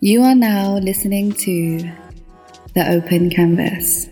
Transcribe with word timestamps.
You 0.00 0.22
are 0.22 0.34
now 0.36 0.78
listening 0.78 1.32
to 1.32 1.80
The 2.74 2.88
Open 2.88 3.30
Canvas. 3.30 4.08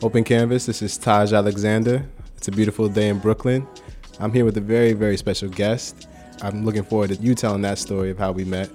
Open 0.00 0.24
Canvas, 0.24 0.64
this 0.64 0.80
is 0.80 0.96
Taj 0.96 1.34
Alexander. 1.34 2.08
It's 2.38 2.48
a 2.48 2.50
beautiful 2.50 2.88
day 2.88 3.10
in 3.10 3.18
Brooklyn. 3.18 3.68
I'm 4.18 4.32
here 4.32 4.46
with 4.46 4.56
a 4.56 4.62
very, 4.62 4.94
very 4.94 5.18
special 5.18 5.50
guest. 5.50 6.08
I'm 6.40 6.64
looking 6.64 6.84
forward 6.84 7.10
to 7.10 7.16
you 7.16 7.34
telling 7.34 7.60
that 7.60 7.76
story 7.76 8.08
of 8.08 8.16
how 8.16 8.32
we 8.32 8.46
met. 8.46 8.70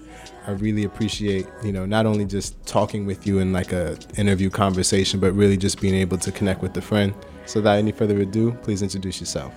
I 0.46 0.52
really 0.52 0.84
appreciate, 0.84 1.48
you 1.64 1.72
know, 1.72 1.88
not 1.88 2.06
only 2.06 2.26
just 2.26 2.64
talking 2.68 3.08
with 3.08 3.26
you 3.26 3.40
in 3.40 3.52
like 3.52 3.72
a 3.72 3.98
interview 4.16 4.52
conversation, 4.52 5.20
but 5.20 5.32
really 5.32 5.58
just 5.58 5.82
being 5.82 5.96
able 5.96 6.20
to 6.20 6.32
connect 6.32 6.62
with 6.62 6.78
a 6.78 6.82
friend. 6.82 7.16
So 7.48 7.60
without 7.60 7.80
any 7.80 7.92
further 7.92 8.22
ado, 8.22 8.52
please 8.62 8.84
introduce 8.84 9.20
yourself. 9.20 9.52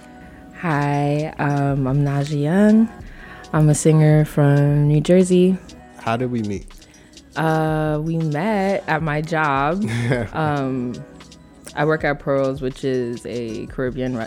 Hi, 0.62 1.34
um, 1.38 1.86
I'm 1.86 2.02
Naja 2.02 2.42
Young. 2.42 2.88
I'm 3.52 3.68
a 3.68 3.74
singer 3.74 4.24
from 4.24 4.88
New 4.88 5.02
Jersey. 5.02 5.58
How 5.98 6.16
did 6.16 6.30
we 6.30 6.40
meet? 6.40 6.77
Uh, 7.38 8.00
we 8.02 8.18
met 8.18 8.84
at 8.88 9.02
my 9.02 9.20
job. 9.20 9.84
um, 10.32 10.94
I 11.76 11.84
work 11.84 12.02
at 12.04 12.18
Pearls, 12.18 12.60
which 12.60 12.82
is 12.84 13.24
a 13.26 13.66
Caribbean 13.66 14.16
re- 14.16 14.26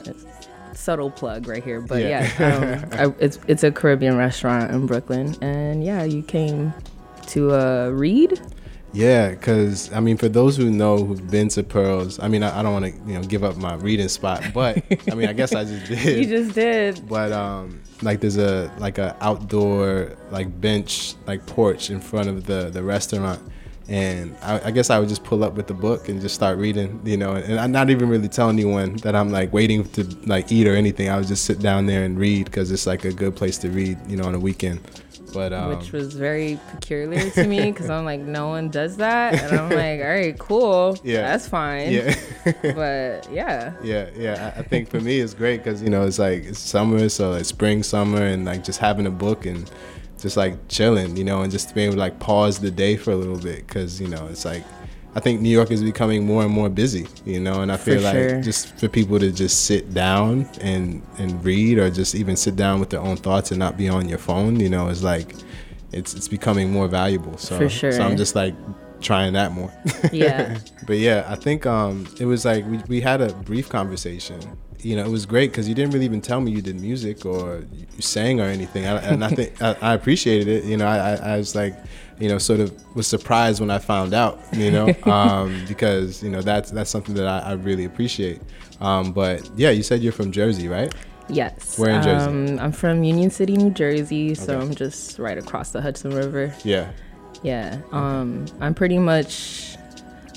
subtle 0.73 1.11
plug 1.11 1.47
right 1.47 1.63
here, 1.63 1.81
but 1.81 2.01
yeah, 2.01 2.29
Yeah. 2.39 2.55
um, 2.55 2.89
I, 3.11 3.13
it's 3.19 3.37
it's 3.47 3.63
a 3.63 3.71
Caribbean 3.71 4.17
restaurant 4.17 4.71
in 4.71 4.85
Brooklyn, 4.85 5.35
and 5.41 5.83
yeah, 5.83 6.03
you 6.03 6.23
came 6.23 6.73
to 7.27 7.51
uh, 7.53 7.89
read. 7.89 8.39
Yeah, 8.93 9.29
because 9.29 9.91
I 9.93 10.01
mean, 10.01 10.17
for 10.17 10.27
those 10.27 10.57
who 10.57 10.69
know 10.69 10.97
who've 10.97 11.29
been 11.31 11.47
to 11.49 11.63
Pearls, 11.63 12.19
I 12.19 12.27
mean, 12.27 12.43
I, 12.43 12.59
I 12.59 12.61
don't 12.61 12.73
want 12.73 12.85
to 12.85 12.91
you 13.09 13.13
know 13.17 13.23
give 13.23 13.43
up 13.43 13.55
my 13.55 13.75
reading 13.75 14.09
spot, 14.09 14.43
but 14.53 14.83
I 15.09 15.15
mean, 15.15 15.29
I 15.29 15.33
guess 15.33 15.55
I 15.55 15.63
just 15.63 15.85
did. 15.87 16.19
You 16.19 16.25
just 16.25 16.55
did. 16.55 17.07
but 17.07 17.31
um 17.31 17.81
like 18.01 18.19
there's 18.19 18.37
a 18.37 18.71
like 18.79 18.97
a 18.97 19.15
outdoor 19.21 20.17
like 20.31 20.59
bench 20.59 21.15
like 21.25 21.45
porch 21.45 21.89
in 21.89 22.01
front 22.01 22.27
of 22.27 22.45
the 22.45 22.69
the 22.69 22.83
restaurant 22.83 23.41
and 23.87 24.35
I, 24.41 24.67
I 24.67 24.71
guess 24.71 24.89
I 24.89 24.99
would 24.99 25.09
just 25.09 25.23
pull 25.23 25.43
up 25.43 25.55
with 25.55 25.67
the 25.67 25.73
book 25.73 26.07
and 26.07 26.21
just 26.21 26.33
start 26.33 26.57
reading, 26.57 27.01
you 27.03 27.17
know, 27.17 27.33
and 27.33 27.59
I'm 27.59 27.73
not 27.73 27.89
even 27.89 28.07
really 28.07 28.29
telling 28.29 28.55
anyone 28.55 28.95
that 28.97 29.15
I'm 29.15 29.31
like 29.31 29.51
waiting 29.51 29.83
to 29.91 30.03
like 30.25 30.49
eat 30.51 30.65
or 30.65 30.75
anything. 30.75 31.09
I 31.09 31.17
would 31.17 31.27
just 31.27 31.43
sit 31.43 31.59
down 31.59 31.87
there 31.87 32.05
and 32.05 32.17
read 32.17 32.45
because 32.45 32.71
it's 32.71 32.87
like 32.87 33.03
a 33.03 33.11
good 33.11 33.35
place 33.35 33.57
to 33.59 33.69
read, 33.69 33.97
you 34.07 34.15
know, 34.15 34.23
on 34.23 34.33
a 34.33 34.39
weekend. 34.39 34.79
But 35.33 35.53
um, 35.53 35.69
which 35.69 35.91
was 35.91 36.13
very 36.13 36.59
peculiar 36.71 37.29
to 37.31 37.47
me 37.47 37.71
because 37.71 37.89
I'm 37.89 38.05
like, 38.05 38.19
no 38.21 38.47
one 38.49 38.69
does 38.69 38.97
that, 38.97 39.33
and 39.41 39.57
I'm 39.59 39.69
like, 39.83 40.01
all 40.01 40.07
right, 40.07 40.37
cool, 40.37 40.97
Yeah. 41.03 41.21
that's 41.21 41.47
fine. 41.47 41.91
yeah. 41.91 42.15
But 42.61 43.31
yeah, 43.31 43.73
Yeah, 43.83 44.09
yeah. 44.17 44.53
I 44.55 44.59
I 44.59 44.63
think 44.63 44.89
for 44.89 44.99
me 44.99 45.19
it's 45.19 45.33
great 45.33 45.63
because 45.63 45.81
you 45.81 45.89
know 45.89 46.05
it's 46.05 46.19
like 46.19 46.43
it's 46.43 46.59
summer, 46.59 47.07
so 47.09 47.33
it's 47.33 47.49
spring, 47.49 47.83
summer, 47.83 48.21
and 48.23 48.45
like 48.45 48.63
just 48.63 48.79
having 48.79 49.05
a 49.07 49.11
book 49.11 49.45
and 49.45 49.69
just 50.19 50.37
like 50.37 50.55
chilling, 50.67 51.15
you 51.17 51.23
know, 51.23 51.41
and 51.41 51.51
just 51.51 51.73
being 51.73 51.87
able 51.87 51.95
to 51.95 51.99
like 51.99 52.19
pause 52.19 52.59
the 52.59 52.69
day 52.71 52.95
for 52.97 53.11
a 53.11 53.15
little 53.15 53.39
bit 53.39 53.65
because 53.67 53.99
you 54.01 54.07
know 54.07 54.27
it's 54.27 54.45
like 54.45 54.63
I 55.13 55.19
think 55.19 55.41
New 55.41 55.49
York 55.49 55.71
is 55.71 55.83
becoming 55.83 56.25
more 56.25 56.43
and 56.43 56.51
more 56.51 56.69
busy, 56.69 57.05
you 57.25 57.39
know, 57.39 57.61
and 57.61 57.71
I 57.71 57.77
feel 57.77 58.01
like 58.01 58.13
sure. 58.13 58.41
just 58.41 58.77
for 58.77 58.87
people 58.87 59.19
to 59.19 59.31
just 59.31 59.65
sit 59.65 59.93
down 59.93 60.49
and 60.61 61.01
and 61.17 61.43
read 61.43 61.79
or 61.79 61.89
just 61.89 62.15
even 62.15 62.37
sit 62.37 62.55
down 62.55 62.79
with 62.79 62.91
their 62.91 63.01
own 63.01 63.17
thoughts 63.17 63.51
and 63.51 63.59
not 63.59 63.77
be 63.77 63.89
on 63.89 64.07
your 64.07 64.19
phone, 64.19 64.59
you 64.59 64.69
know, 64.69 64.87
is 64.87 65.03
like 65.03 65.35
it's 65.91 66.13
it's 66.13 66.29
becoming 66.29 66.71
more 66.71 66.87
valuable. 66.87 67.37
So 67.37 67.57
For 67.57 67.67
sure. 67.67 67.91
so 67.91 68.03
I'm 68.03 68.15
just 68.15 68.35
like 68.35 68.55
trying 69.01 69.33
that 69.33 69.51
more. 69.51 69.73
Yeah. 70.13 70.59
but 70.87 70.97
yeah, 70.97 71.25
I 71.27 71.35
think 71.35 71.65
um 71.65 72.07
it 72.17 72.25
was 72.25 72.45
like 72.45 72.65
we 72.65 72.79
we 72.87 73.01
had 73.01 73.19
a 73.19 73.33
brief 73.33 73.67
conversation. 73.67 74.39
You 74.79 74.95
know, 74.95 75.05
it 75.05 75.11
was 75.11 75.27
great 75.27 75.51
because 75.51 75.69
you 75.69 75.75
didn't 75.75 75.91
really 75.91 76.05
even 76.05 76.21
tell 76.21 76.41
me 76.41 76.51
you 76.51 76.61
did 76.61 76.79
music 76.79 77.23
or 77.25 77.63
you 77.71 77.85
sang 78.01 78.39
or 78.39 78.45
anything, 78.45 78.87
I, 78.87 78.97
and 78.97 79.23
I 79.23 79.29
think 79.29 79.61
I, 79.67 79.75
I 79.81 79.93
appreciated 79.93 80.47
it. 80.47 80.63
You 80.63 80.77
know, 80.77 80.87
I 80.87 81.33
I 81.33 81.37
was 81.37 81.53
like, 81.53 81.75
you 82.21 82.29
know, 82.29 82.37
sort 82.37 82.59
of 82.59 82.95
was 82.95 83.07
surprised 83.07 83.59
when 83.59 83.71
I 83.71 83.79
found 83.79 84.13
out. 84.13 84.39
You 84.53 84.71
know, 84.71 84.95
um, 85.03 85.63
because 85.67 86.21
you 86.23 86.29
know 86.29 86.41
that's 86.41 86.71
that's 86.71 86.89
something 86.89 87.15
that 87.15 87.27
I, 87.27 87.39
I 87.39 87.53
really 87.53 87.85
appreciate. 87.85 88.41
Um, 88.79 89.11
but 89.11 89.49
yeah, 89.55 89.71
you 89.71 89.83
said 89.83 90.01
you're 90.01 90.13
from 90.13 90.31
Jersey, 90.31 90.67
right? 90.67 90.93
yes. 91.29 91.79
Where 91.79 91.91
in 91.91 92.03
Jersey? 92.03 92.25
Um, 92.27 92.59
I'm 92.59 92.71
from 92.73 93.03
Union 93.03 93.29
City, 93.29 93.55
New 93.55 93.69
Jersey, 93.71 94.35
so 94.35 94.53
Okay. 94.55 94.61
I'm 94.65 94.75
just 94.75 95.17
right 95.17 95.37
across 95.37 95.71
the 95.71 95.81
Hudson 95.81 96.11
River. 96.11 96.53
Yeah. 96.65 96.91
Yeah. 97.41 97.79
Um, 97.91 98.45
I'm 98.59 98.73
pretty 98.73 98.97
much 98.97 99.77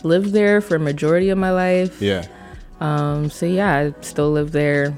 lived 0.04 0.32
there 0.32 0.60
for 0.60 0.76
a 0.76 0.78
majority 0.78 1.30
of 1.30 1.38
my 1.38 1.50
life. 1.50 2.00
Yeah. 2.00 2.26
Um, 2.80 3.28
so 3.28 3.46
yeah, 3.46 3.74
I 3.76 3.94
still 4.02 4.30
live 4.30 4.52
there. 4.52 4.96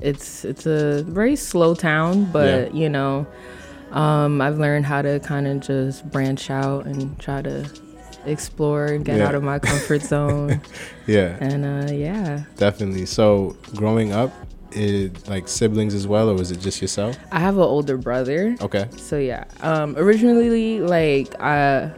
It's 0.00 0.44
it's 0.44 0.66
a 0.66 1.02
very 1.04 1.36
slow 1.36 1.74
town, 1.74 2.26
but 2.30 2.74
you 2.74 2.90
know, 2.90 3.26
um, 3.94 4.40
I've 4.40 4.58
learned 4.58 4.84
how 4.86 5.00
to 5.02 5.18
kind 5.20 5.46
of 5.46 5.60
just 5.60 6.08
branch 6.10 6.50
out 6.50 6.84
and 6.86 7.18
try 7.18 7.40
to 7.42 7.64
explore 8.26 8.86
and 8.86 9.04
get 9.04 9.18
Yeah. 9.18 9.28
out 9.28 9.34
of 9.34 9.42
my 9.42 9.58
comfort 9.58 10.02
zone. 10.14 10.60
Yeah. 11.06 11.36
and 11.40 11.64
uh, 11.64 11.92
yeah, 11.92 12.44
Definitely. 12.56 13.06
So 13.06 13.56
growing 13.74 14.12
up, 14.12 14.32
it 14.72 15.28
like 15.28 15.46
siblings 15.46 15.94
as 15.94 16.06
well, 16.06 16.28
or 16.30 16.34
was 16.34 16.50
it 16.50 16.58
just 16.60 16.82
yourself? 16.82 17.16
I 17.30 17.38
have 17.38 17.56
an 17.56 17.62
older 17.62 17.96
brother. 17.96 18.56
Okay. 18.60 18.88
So 18.96 19.18
yeah, 19.18 19.44
um, 19.60 19.94
originally 19.96 20.80
like 20.80 21.40
I 21.40 21.92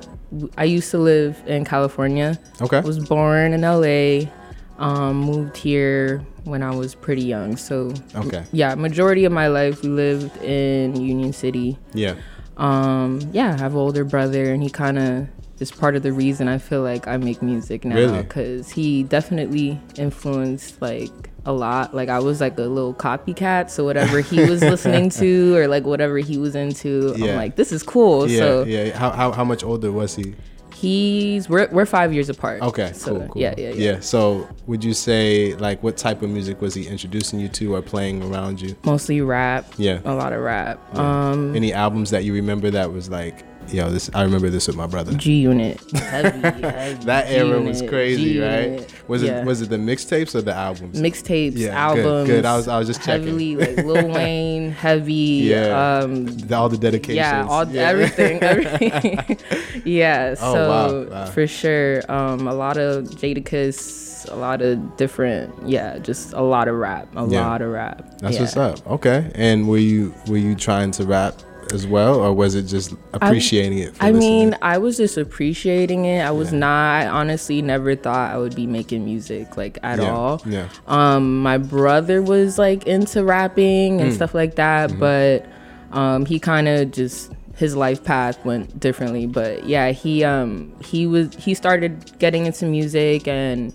I 0.58 0.64
used 0.64 0.90
to 0.90 0.98
live 0.98 1.40
in 1.46 1.64
California. 1.64 2.38
Okay. 2.60 2.80
was 2.80 2.98
born 2.98 3.52
in 3.54 3.62
LA. 3.62 4.30
Um, 4.78 5.16
moved 5.20 5.56
here 5.56 6.20
when 6.46 6.62
I 6.62 6.74
was 6.74 6.94
pretty 6.94 7.22
young. 7.24 7.56
So 7.56 7.92
Okay. 8.14 8.44
yeah, 8.52 8.74
majority 8.74 9.24
of 9.24 9.32
my 9.32 9.48
life 9.48 9.82
we 9.82 9.88
lived 9.88 10.36
in 10.42 10.98
Union 11.00 11.32
City. 11.32 11.76
Yeah. 11.92 12.14
Um, 12.56 13.20
yeah, 13.32 13.52
I 13.52 13.58
have 13.58 13.72
an 13.72 13.78
older 13.78 14.04
brother, 14.04 14.52
and 14.52 14.62
he 14.62 14.70
kind 14.70 14.98
of 14.98 15.28
is 15.60 15.70
part 15.70 15.96
of 15.96 16.02
the 16.02 16.12
reason 16.12 16.48
I 16.48 16.58
feel 16.58 16.82
like 16.82 17.06
I 17.08 17.16
make 17.16 17.42
music 17.42 17.84
now 17.84 17.96
Really? 17.96 18.22
because 18.22 18.70
he 18.70 19.02
definitely 19.02 19.80
influenced 19.96 20.80
like 20.80 21.10
a 21.44 21.52
lot. 21.52 21.94
Like 21.94 22.08
I 22.08 22.18
was 22.18 22.40
like 22.40 22.58
a 22.58 22.62
little 22.62 22.94
copycat, 22.94 23.70
so 23.70 23.84
whatever 23.84 24.20
he 24.20 24.40
was 24.48 24.60
listening 24.72 25.10
to 25.10 25.54
or 25.56 25.68
like 25.68 25.84
whatever 25.84 26.18
he 26.18 26.38
was 26.38 26.54
into, 26.54 27.14
Yeah. 27.16 27.32
I'm 27.32 27.36
like, 27.36 27.56
this 27.56 27.72
is 27.72 27.82
cool. 27.82 28.28
Yeah. 28.28 28.38
so 28.38 28.64
yeah. 28.64 28.96
How, 28.96 29.10
how 29.10 29.32
how 29.32 29.44
much 29.44 29.62
older 29.64 29.92
was 29.92 30.14
he? 30.16 30.34
He's 30.80 31.48
we're 31.48 31.68
we're 31.70 31.86
five 31.86 32.12
years 32.12 32.28
apart. 32.28 32.62
Okay. 32.62 32.92
so, 32.92 33.18
cool. 33.18 33.28
Cool. 33.28 33.42
Yeah, 33.42 33.54
yeah, 33.56 33.70
yeah. 33.70 34.00
So 34.00 34.48
would 34.66 34.84
you 34.84 34.94
say 34.94 35.54
like 35.54 35.82
what 35.82 35.96
type 35.96 36.22
of 36.22 36.30
music 36.30 36.60
was 36.60 36.74
he 36.74 36.86
introducing 36.86 37.40
you 37.40 37.48
to 37.48 37.74
or 37.74 37.82
playing 37.82 38.22
around 38.22 38.60
you? 38.60 38.76
Mostly 38.84 39.20
rap. 39.20 39.72
Yeah. 39.78 40.00
A 40.04 40.14
lot 40.14 40.32
of 40.32 40.40
rap. 40.40 40.78
Um, 40.96 41.54
Any 41.56 41.72
albums 41.72 42.10
that 42.10 42.24
you 42.24 42.32
remember 42.34 42.70
that 42.70 42.92
was 42.92 43.08
like, 43.08 43.44
yo, 43.68 43.90
this 43.90 44.10
I 44.14 44.22
remember 44.22 44.48
this 44.50 44.66
with 44.66 44.76
my 44.76 44.86
brother. 44.86 45.12
G 45.14 45.40
Unit. 45.40 45.80
That 45.92 47.24
era 47.28 47.60
was 47.60 47.78
G-Unit, 47.80 47.88
crazy, 47.90 48.38
right? 48.38 48.94
Was 49.08 49.22
Yeah. 49.22 49.40
it 49.40 49.46
was 49.46 49.62
it 49.62 49.68
the 49.70 49.76
mixtapes 49.76 50.34
or 50.34 50.42
the 50.42 50.54
albums? 50.54 51.00
mixtapes, 51.00 51.56
Yeah, 51.56 51.68
good, 51.94 52.04
albums. 52.06 52.28
good. 52.28 52.44
I 52.44 52.56
was- 52.56 52.68
I 52.68 52.78
was 52.78 52.86
just 52.86 53.02
checking. 53.02 53.26
heavily 53.26 53.56
like 53.56 53.76
Lil 53.84 54.08
Wayne, 54.14 54.70
heavy. 54.72 55.14
Yeah. 55.50 55.98
Um, 56.02 56.26
The- 56.26 56.54
all 56.56 56.68
the 56.68 56.78
dedications. 56.78 57.16
yeah, 57.16 57.46
all 57.48 57.66
everything, 57.76 58.42
everything. 58.42 59.38
yeah, 59.84 60.34
Oh, 60.40 60.54
so 60.54 60.68
wow, 60.68 61.10
wow. 61.10 61.26
for 61.26 61.46
sure, 61.46 62.02
um, 62.10 62.48
a 62.48 62.54
lot 62.54 62.76
of 62.76 63.04
Jadakiss, 63.04 64.30
a 64.30 64.36
lot 64.36 64.62
of 64.62 64.96
different, 64.96 65.54
yeah, 65.68 65.98
just 65.98 66.32
a 66.32 66.42
lot 66.42 66.68
of 66.68 66.74
rap, 66.76 67.06
a 67.16 67.26
Yeah. 67.28 67.46
lot 67.46 67.62
of 67.62 67.70
rap. 67.70 68.18
That's 68.20 68.34
yeah. 68.34 68.40
what's 68.42 68.56
up. 68.56 68.86
Okay. 68.86 69.30
And 69.34 69.68
were 69.68 69.78
you 69.78 70.14
were 70.28 70.36
you 70.38 70.54
trying 70.54 70.90
to 70.92 71.04
rap 71.04 71.34
as 71.72 71.86
well, 71.86 72.20
or 72.20 72.32
was 72.32 72.54
it 72.54 72.62
just 72.64 72.94
appreciating 73.12 73.78
it? 73.78 73.96
For 73.96 74.04
I 74.04 74.10
listening? 74.10 74.50
mean, 74.50 74.58
I 74.62 74.78
was 74.78 74.96
just 74.96 75.16
appreciating 75.16 76.04
it. 76.04 76.20
I 76.20 76.30
was 76.30 76.52
not. 76.52 77.02
I 77.02 77.06
honestly 77.06 77.62
never 77.62 77.94
thought 77.96 78.32
I 78.34 78.38
would 78.38 78.54
be 78.54 78.66
making 78.66 79.04
music 79.04 79.56
like 79.56 79.78
at 79.82 79.98
Yeah, 79.98 80.10
all. 80.10 80.42
yeah. 80.46 80.68
Um, 80.86 81.42
my 81.42 81.58
brother 81.58 82.22
was 82.22 82.58
like 82.58 82.86
into 82.86 83.24
rapping 83.24 83.98
Mm. 83.98 84.02
and 84.02 84.12
stuff 84.14 84.34
like 84.34 84.54
that, 84.56 84.90
Mm-hmm. 84.90 85.00
but 85.00 85.46
um, 85.92 86.26
he 86.26 86.38
kind 86.40 86.68
of 86.68 86.90
just 86.92 87.32
his 87.56 87.74
life 87.74 88.04
path 88.04 88.44
went 88.44 88.78
differently. 88.78 89.26
But 89.26 89.64
yeah, 89.66 89.90
he 89.92 90.24
um 90.24 90.72
he 90.84 91.06
was 91.06 91.34
he 91.36 91.54
started 91.54 92.18
getting 92.18 92.46
into 92.46 92.66
music 92.66 93.26
and 93.26 93.72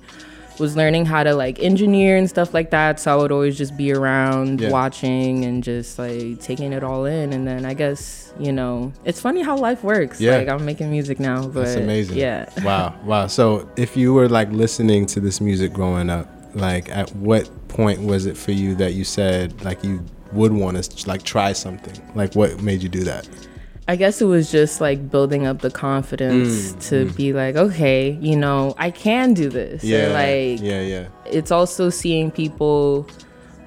was 0.60 0.76
learning 0.76 1.06
how 1.06 1.24
to 1.24 1.34
like 1.34 1.60
engineer 1.60 2.18
and 2.18 2.30
stuff 2.30 2.54
like 2.54 2.70
that. 2.72 3.00
So 3.00 3.12
I 3.12 3.16
would 3.22 3.32
always 3.32 3.58
just 3.58 3.76
be 3.78 3.92
around 3.94 4.62
Yeah. 4.62 4.70
watching 4.70 5.44
and 5.46 5.64
just 5.64 5.98
like 5.98 6.40
taking 6.40 6.74
it 6.74 6.84
all 6.84 7.06
in. 7.06 7.34
And 7.34 7.48
then 7.48 7.66
I 7.66 7.74
guess 7.74 8.34
you 8.40 8.52
know 8.52 8.92
it's 9.06 9.20
funny 9.20 9.42
how 9.42 9.58
life 9.58 9.84
works. 9.84 10.20
Yeah. 10.22 10.38
Like 10.38 10.50
I'm 10.50 10.66
making 10.66 10.92
music 10.92 11.20
now, 11.20 11.42
but 11.48 11.66
That's 11.66 11.76
amazing. 11.76 12.18
Yeah. 12.18 12.50
Wow. 12.64 12.96
Wow. 13.06 13.28
So 13.28 13.68
if 13.78 13.98
you 13.98 14.14
were 14.14 14.30
like 14.30 14.50
listening 14.52 15.06
to 15.08 15.20
this 15.20 15.42
music 15.42 15.74
growing 15.74 16.10
up, 16.10 16.28
like 16.54 16.90
at 16.90 17.10
what 17.16 17.50
point 17.70 18.02
was 18.02 18.26
it 18.26 18.38
for 18.38 18.52
you 18.52 18.76
that 18.76 18.94
you 18.94 19.04
said 19.06 19.64
like 19.64 19.84
you 19.84 20.04
would 20.34 20.52
want 20.54 20.82
to 20.84 21.08
like 21.10 21.24
try 21.24 21.54
something? 21.54 21.96
Like 22.16 22.36
what 22.36 22.62
made 22.62 22.84
you 22.84 22.90
do 22.90 23.04
that? 23.06 23.28
I 23.88 23.96
guess 23.96 24.22
it 24.22 24.26
was 24.26 24.52
just 24.52 24.80
like 24.80 25.10
building 25.10 25.46
up 25.48 25.60
the 25.62 25.72
confidence 25.72 26.74
Mm, 26.74 26.90
to 26.90 27.06
be 27.14 27.34
like, 27.34 27.56
okay, 27.56 28.12
you 28.22 28.36
know, 28.36 28.74
I 28.78 28.92
can 28.92 29.34
do 29.34 29.50
this. 29.50 29.84
Yeah. 29.84 30.08
like 30.14 30.62
yeah. 30.62 30.82
Yeah. 30.82 31.08
it's 31.26 31.52
also 31.52 31.90
seeing 31.90 32.32
people 32.32 33.08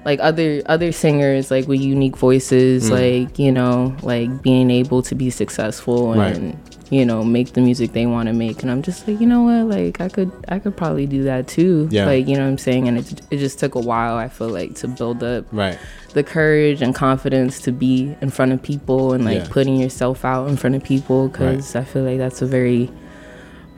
like 0.05 0.19
other 0.21 0.61
other 0.67 0.91
singers 0.91 1.51
like 1.51 1.67
with 1.67 1.81
unique 1.81 2.15
voices, 2.17 2.89
like 2.91 3.37
you 3.39 3.51
know, 3.51 3.95
like 4.03 4.41
being 4.41 4.71
able 4.71 5.01
to 5.03 5.15
be 5.15 5.29
successful 5.29 6.13
and 6.13 6.21
Right. 6.53 6.74
You 6.91 7.03
know 7.05 7.23
make 7.23 7.53
the 7.53 7.61
music 7.61 7.93
they 7.93 8.05
want 8.05 8.27
to 8.27 8.33
make. 8.33 8.61
And 8.61 8.69
I'm 8.71 8.81
just 8.83 9.07
like, 9.07 9.19
you 9.19 9.25
know 9.27 9.41
what, 9.43 9.75
like 9.77 9.99
I 10.01 10.09
could 10.09 10.31
I 10.47 10.59
could 10.59 10.75
probably 10.77 11.07
do 11.07 11.23
that 11.23 11.47
too. 11.47 11.87
Yeah. 11.91 12.05
Like 12.05 12.27
you 12.27 12.35
know 12.35 12.43
what 12.43 12.49
I'm 12.49 12.57
saying, 12.57 12.87
and 12.87 12.97
it 12.99 13.21
it 13.31 13.37
just 13.37 13.59
took 13.59 13.75
a 13.75 13.79
while. 13.79 14.15
I 14.17 14.27
feel 14.27 14.49
like 14.49 14.75
to 14.75 14.87
build 14.87 15.23
up 15.23 15.45
Right. 15.51 15.77
the 16.13 16.23
courage 16.23 16.81
and 16.81 16.93
confidence 16.93 17.59
to 17.61 17.71
be 17.71 18.15
in 18.21 18.29
front 18.29 18.51
of 18.53 18.61
people 18.61 19.13
and 19.13 19.25
like 19.25 19.37
Yeah. 19.39 19.47
putting 19.49 19.77
yourself 19.77 20.23
out 20.25 20.47
in 20.49 20.57
front 20.57 20.75
of 20.75 20.83
people 20.83 21.27
because 21.29 21.75
I 21.75 21.83
feel 21.83 22.03
like 22.03 22.17
that's 22.19 22.41
a 22.41 22.45
very 22.45 22.89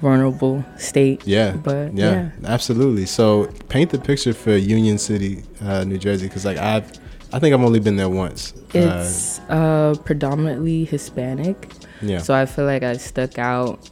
vulnerable 0.01 0.63
state. 0.77 1.25
Yeah. 1.25 1.51
But 1.54 1.94
yeah, 1.95 2.12
yeah. 2.12 2.30
absolutely. 2.45 3.06
So 3.06 3.50
paint 3.69 3.89
the 3.92 4.00
picture 4.00 4.33
for 4.33 4.56
Union 4.56 4.98
City, 4.98 5.44
uh, 5.63 5.83
New 5.83 5.98
Jersey, 5.98 6.27
because 6.27 6.45
like 6.45 6.57
I've, 6.57 6.92
I 7.33 7.39
think 7.39 7.54
I've 7.54 7.62
only 7.63 7.80
been 7.80 7.95
there 7.95 8.09
once. 8.09 8.54
Uh, 8.75 8.80
It's 8.80 9.39
uh, 9.50 9.95
predominantly 10.06 10.86
Hispanic. 10.86 11.69
Yeah. 12.01 12.19
So 12.19 12.33
I 12.33 12.45
feel 12.45 12.65
like 12.65 12.83
I 12.83 12.94
stuck 12.97 13.38
out 13.39 13.89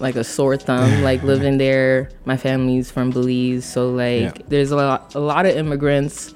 like 0.00 0.14
a 0.16 0.24
sore 0.24 0.56
thumb, 0.56 1.02
like 1.02 1.22
living 1.22 1.58
there. 1.66 2.10
My 2.24 2.36
family's 2.36 2.90
from 2.90 3.10
Belize, 3.10 3.64
so 3.64 3.90
like 3.90 4.20
Yeah. 4.22 4.32
there's 4.48 4.70
a 4.70 4.76
lot, 4.76 5.14
a 5.14 5.20
lot 5.20 5.46
of 5.46 5.56
immigrants. 5.56 6.34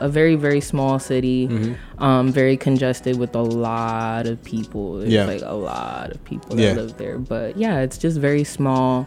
A 0.00 0.08
very 0.08 0.36
very 0.36 0.60
small 0.60 1.00
city, 1.00 1.48
Mm-hmm. 1.48 2.00
um, 2.04 2.30
very 2.30 2.56
congested 2.56 3.18
with 3.18 3.34
a 3.34 3.42
lot 3.42 4.28
of 4.28 4.42
people. 4.44 4.98
There's 4.98 5.12
Yeah. 5.12 5.24
like 5.24 5.42
a 5.42 5.54
lot 5.54 6.12
of 6.12 6.22
people 6.24 6.54
that 6.54 6.62
Yeah. 6.62 6.72
live 6.74 6.96
there, 6.98 7.18
but 7.18 7.56
yeah, 7.56 7.80
it's 7.80 7.98
just 7.98 8.16
very 8.18 8.44
small. 8.44 9.06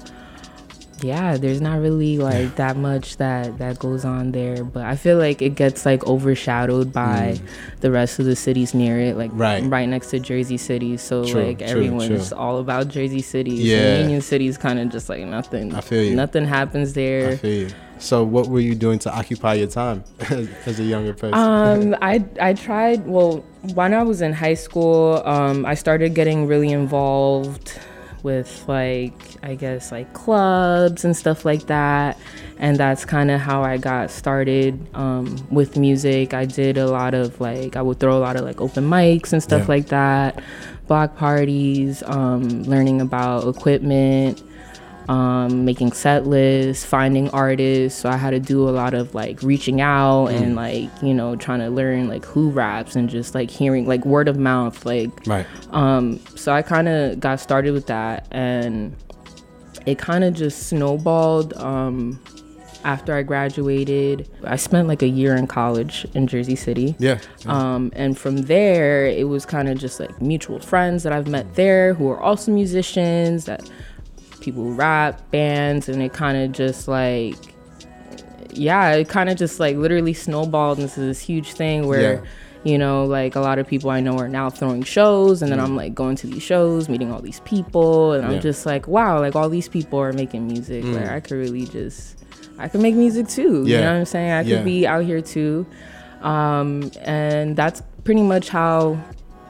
Yeah, 1.03 1.37
there's 1.37 1.61
not 1.61 1.79
really 1.79 2.17
like 2.17 2.55
that 2.55 2.77
much 2.77 3.17
that 3.17 3.57
that 3.57 3.79
goes 3.79 4.05
on 4.05 4.31
there, 4.31 4.63
but 4.63 4.83
I 4.85 4.95
feel 4.95 5.17
like 5.17 5.41
it 5.41 5.55
gets 5.55 5.85
like 5.85 6.05
overshadowed 6.07 6.93
by 6.93 7.39
the 7.81 7.91
rest 7.91 8.19
of 8.19 8.25
the 8.25 8.35
cities 8.35 8.73
near 8.73 8.99
it, 8.99 9.17
like 9.17 9.31
Mm. 9.31 9.39
Right. 9.39 9.63
right 9.63 9.89
next 9.89 10.09
to 10.11 10.19
Jersey 10.19 10.57
City. 10.57 10.97
So 10.97 11.25
True, 11.25 11.43
like 11.43 11.61
everyone's 11.61 12.29
true. 12.29 12.37
all 12.37 12.57
about 12.59 12.87
Jersey 12.89 13.21
City. 13.21 13.51
Yeah. 13.55 13.99
Union 14.01 14.21
City's 14.21 14.57
kind 14.57 14.79
of 14.79 14.89
just 14.89 15.09
like 15.09 15.23
nothing. 15.25 15.73
I 15.73 15.81
feel 15.81 16.03
you. 16.03 16.15
Nothing 16.15 16.45
happens 16.45 16.93
there 16.93 17.31
I 17.31 17.35
feel 17.37 17.51
you. 17.51 17.69
So 17.99 18.23
what 18.23 18.47
were 18.47 18.59
you 18.59 18.73
doing 18.73 18.97
to 18.99 19.13
occupy 19.15 19.53
your 19.55 19.67
time 19.67 20.03
as 20.65 20.79
a 20.79 20.83
younger 20.83 21.13
person? 21.13 21.35
Um, 21.35 21.95
I 22.01 22.23
I 22.39 22.53
tried. 22.53 23.05
Well, 23.05 23.43
when 23.75 23.93
I 23.93 24.01
was 24.03 24.21
in 24.21 24.33
high 24.33 24.55
school, 24.55 25.21
um, 25.25 25.65
I 25.67 25.75
started 25.75 26.15
getting 26.15 26.47
really 26.47 26.71
involved 26.71 27.79
with 28.23 28.63
like 28.67 29.30
I 29.43 29.55
guess 29.55 29.91
like 29.91 30.13
clubs 30.13 31.03
and 31.03 31.15
stuff 31.17 31.45
like 31.45 31.65
that, 31.67 32.17
and 32.59 32.77
that's 32.77 33.05
kind 33.05 33.31
of 33.31 33.39
how 33.41 33.63
I 33.63 33.77
got 33.77 34.11
started 34.11 34.79
um, 34.95 35.35
with 35.49 35.77
music. 35.77 36.33
I 36.33 36.45
did 36.45 36.77
a 36.77 36.87
lot 36.87 37.13
of 37.13 37.39
like 37.41 37.75
I 37.75 37.81
would 37.81 37.99
throw 37.99 38.17
a 38.17 38.19
lot 38.19 38.35
of 38.35 38.43
like 38.43 38.61
open 38.61 38.89
mics 38.89 39.33
and 39.33 39.41
stuff 39.41 39.61
Yeah. 39.61 39.67
like 39.67 39.87
that, 39.87 40.43
block 40.87 41.15
parties, 41.17 42.03
um, 42.05 42.63
learning 42.63 43.01
about 43.01 43.47
equipment 43.47 44.43
um, 45.09 45.65
making 45.65 45.91
set 45.91 46.25
lists, 46.25 46.85
finding 46.85 47.29
artists. 47.31 47.99
So 47.99 48.07
I 48.09 48.15
had 48.15 48.29
to 48.29 48.39
do 48.39 48.69
a 48.69 48.71
lot 48.71 48.93
of 48.93 49.13
like 49.13 49.41
reaching 49.43 49.81
out 49.81 50.27
Mm. 50.29 50.41
and 50.41 50.55
like, 50.55 50.89
you 51.01 51.13
know, 51.13 51.35
trying 51.35 51.59
to 51.59 51.69
learn 51.69 52.07
like 52.07 52.23
who 52.23 52.49
raps 52.51 52.95
and 52.95 53.09
just 53.09 53.35
like 53.35 53.49
hearing 53.49 53.85
like 53.87 54.05
word 54.05 54.29
of 54.29 54.37
mouth. 54.37 54.85
Like, 54.85 55.09
right. 55.27 55.45
um, 55.71 56.19
so 56.35 56.53
I 56.53 56.61
kind 56.61 56.87
of 56.87 57.19
got 57.19 57.39
started 57.41 57.71
with 57.73 57.87
that 57.87 58.27
and 58.31 58.95
it 59.85 59.97
kind 59.97 60.23
of 60.23 60.33
just 60.33 60.67
snowballed. 60.67 61.53
Um, 61.55 62.19
after 62.83 63.13
I 63.13 63.21
graduated, 63.21 64.27
I 64.43 64.55
spent 64.55 64.87
like 64.87 65.03
a 65.03 65.07
year 65.07 65.35
in 65.35 65.45
college 65.45 66.07
in 66.15 66.25
Jersey 66.25 66.55
City. 66.55 66.95
Yeah. 66.97 67.19
Um, 67.45 67.91
and 67.95 68.17
from 68.17 68.37
there, 68.37 69.05
it 69.05 69.27
was 69.27 69.45
kind 69.45 69.69
of 69.69 69.77
just 69.77 69.99
like 69.99 70.19
mutual 70.19 70.59
friends 70.59 71.03
that 71.03 71.13
I've 71.13 71.27
met 71.27 71.53
there 71.55 71.93
who 71.93 72.09
are 72.09 72.19
also 72.19 72.51
musicians, 72.51 73.45
that 73.45 73.69
people 74.39 74.63
who 74.63 74.73
rap, 74.73 75.29
bands, 75.29 75.89
and 75.89 76.01
it 76.01 76.13
kind 76.13 76.37
of 76.37 76.53
just 76.53 76.87
like, 76.87 77.35
yeah, 78.49 78.93
it 78.93 79.09
kind 79.09 79.29
of 79.29 79.37
just 79.37 79.59
like 79.59 79.77
literally 79.77 80.13
snowballed 80.13 80.79
into 80.79 81.01
this 81.01 81.19
huge 81.19 81.53
thing 81.53 81.87
where. 81.87 82.15
Yeah. 82.15 82.29
You 82.63 82.77
know, 82.77 83.05
like 83.05 83.35
a 83.35 83.39
lot 83.39 83.57
of 83.57 83.67
people 83.67 83.89
I 83.89 84.01
know 84.01 84.17
are 84.19 84.27
now 84.27 84.49
throwing 84.51 84.83
shows, 84.83 85.41
and 85.41 85.51
then 85.51 85.59
I'm 85.59 85.75
like 85.75 85.95
going 85.95 86.15
to 86.17 86.27
these 86.27 86.43
shows, 86.43 86.89
meeting 86.89 87.11
all 87.11 87.19
these 87.21 87.39
people, 87.39 88.13
and 88.13 88.23
I'm 88.25 88.39
just 88.39 88.65
like, 88.67 88.87
wow, 88.87 89.19
like 89.19 89.35
all 89.35 89.49
these 89.49 89.67
people 89.67 89.97
are 89.99 90.13
making 90.13 90.45
music. 90.47 90.83
Like 90.83 91.07
I 91.07 91.19
could 91.21 91.37
really 91.37 91.65
just, 91.65 92.17
I 92.59 92.67
could 92.67 92.81
make 92.81 92.93
music 92.95 93.27
too. 93.27 93.65
You 93.65 93.77
know 93.81 93.91
what 93.93 93.99
I'm 93.99 94.05
saying? 94.05 94.31
I 94.31 94.43
could 94.43 94.49
Yeah. 94.51 94.63
be 94.63 94.85
out 94.85 95.03
here 95.05 95.21
too. 95.21 95.65
Um, 96.21 96.91
and 97.01 97.55
that's 97.55 97.81
pretty 98.03 98.21
much 98.21 98.49
how 98.49 98.99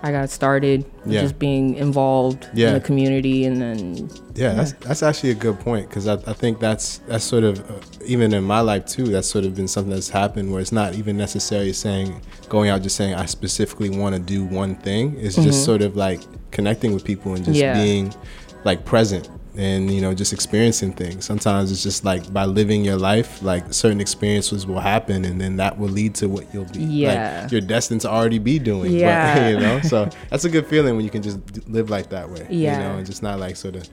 I 0.03 0.11
got 0.11 0.29
started, 0.31 0.83
Yeah. 1.05 1.21
just 1.21 1.37
being 1.37 1.75
involved 1.75 2.47
Yeah. 2.53 2.69
in 2.69 2.73
the 2.75 2.79
community, 2.79 3.45
and 3.45 3.61
then 3.61 4.09
Yeah, 4.35 4.53
that's 4.53 4.73
that's 4.73 5.03
actually 5.03 5.29
a 5.31 5.35
good 5.35 5.59
point 5.59 5.89
because 5.89 6.07
I, 6.07 6.13
I 6.25 6.33
think 6.33 6.59
that's 6.59 6.99
that's 7.07 7.23
sort 7.23 7.43
of 7.43 7.59
uh, 7.59 7.73
even 8.05 8.33
in 8.33 8.43
my 8.43 8.61
life 8.61 8.85
too. 8.85 9.05
That's 9.05 9.27
sort 9.27 9.45
of 9.45 9.55
been 9.55 9.67
something 9.67 9.91
that's 9.93 10.09
happened 10.09 10.51
where 10.51 10.59
it's 10.61 10.71
not 10.71 10.95
even 10.95 11.17
necessarily 11.17 11.73
saying 11.73 12.19
going 12.49 12.69
out 12.69 12.81
just 12.81 12.95
saying 12.95 13.13
I 13.13 13.25
specifically 13.25 13.89
want 13.91 14.15
to 14.15 14.21
do 14.21 14.43
one 14.43 14.75
thing. 14.75 15.15
It's 15.19 15.35
just 15.35 15.63
sort 15.65 15.81
of 15.81 15.95
like 15.95 16.21
connecting 16.51 16.93
with 16.93 17.03
people 17.05 17.35
and 17.35 17.45
just 17.45 17.57
Mm-hmm. 17.59 17.77
Yeah. 17.77 17.83
being 17.83 18.13
like 18.63 18.85
present 18.85 19.29
and 19.57 19.91
you 19.91 19.99
know 20.01 20.13
just 20.13 20.31
experiencing 20.33 20.93
things. 20.93 21.25
Sometimes 21.25 21.71
it's 21.71 21.83
just 21.83 22.05
like 22.05 22.31
by 22.31 22.45
living 22.45 22.83
your 22.85 22.97
life, 22.97 23.41
like 23.41 23.73
certain 23.73 23.99
experiences 23.99 24.65
will 24.65 24.79
happen 24.79 25.25
and 25.25 25.41
then 25.41 25.57
that 25.57 25.77
will 25.77 25.89
lead 25.89 26.15
to 26.15 26.27
what 26.29 26.53
you'll 26.53 26.65
be. 26.65 26.79
Yeah. 26.83 27.41
like, 27.43 27.51
you're 27.51 27.61
destined 27.61 28.01
to 28.01 28.09
already 28.09 28.39
be 28.39 28.59
doing. 28.59 28.91
Yeah. 29.01 29.35
but, 29.39 29.49
you 29.51 29.59
know, 29.59 29.81
so 29.81 30.09
that's 30.29 30.45
a 30.45 30.49
good 30.49 30.67
feeling 30.67 30.95
when 30.95 31.03
you 31.05 31.11
can 31.11 31.21
just 31.21 31.39
live 31.67 31.89
like 31.89 32.09
that 32.09 32.29
way. 32.29 32.45
Yeah. 32.49 32.77
you 32.77 32.83
know, 32.83 32.97
and 32.97 33.05
just 33.05 33.23
not 33.23 33.39
like 33.39 33.55
sort 33.55 33.75
of 33.75 33.87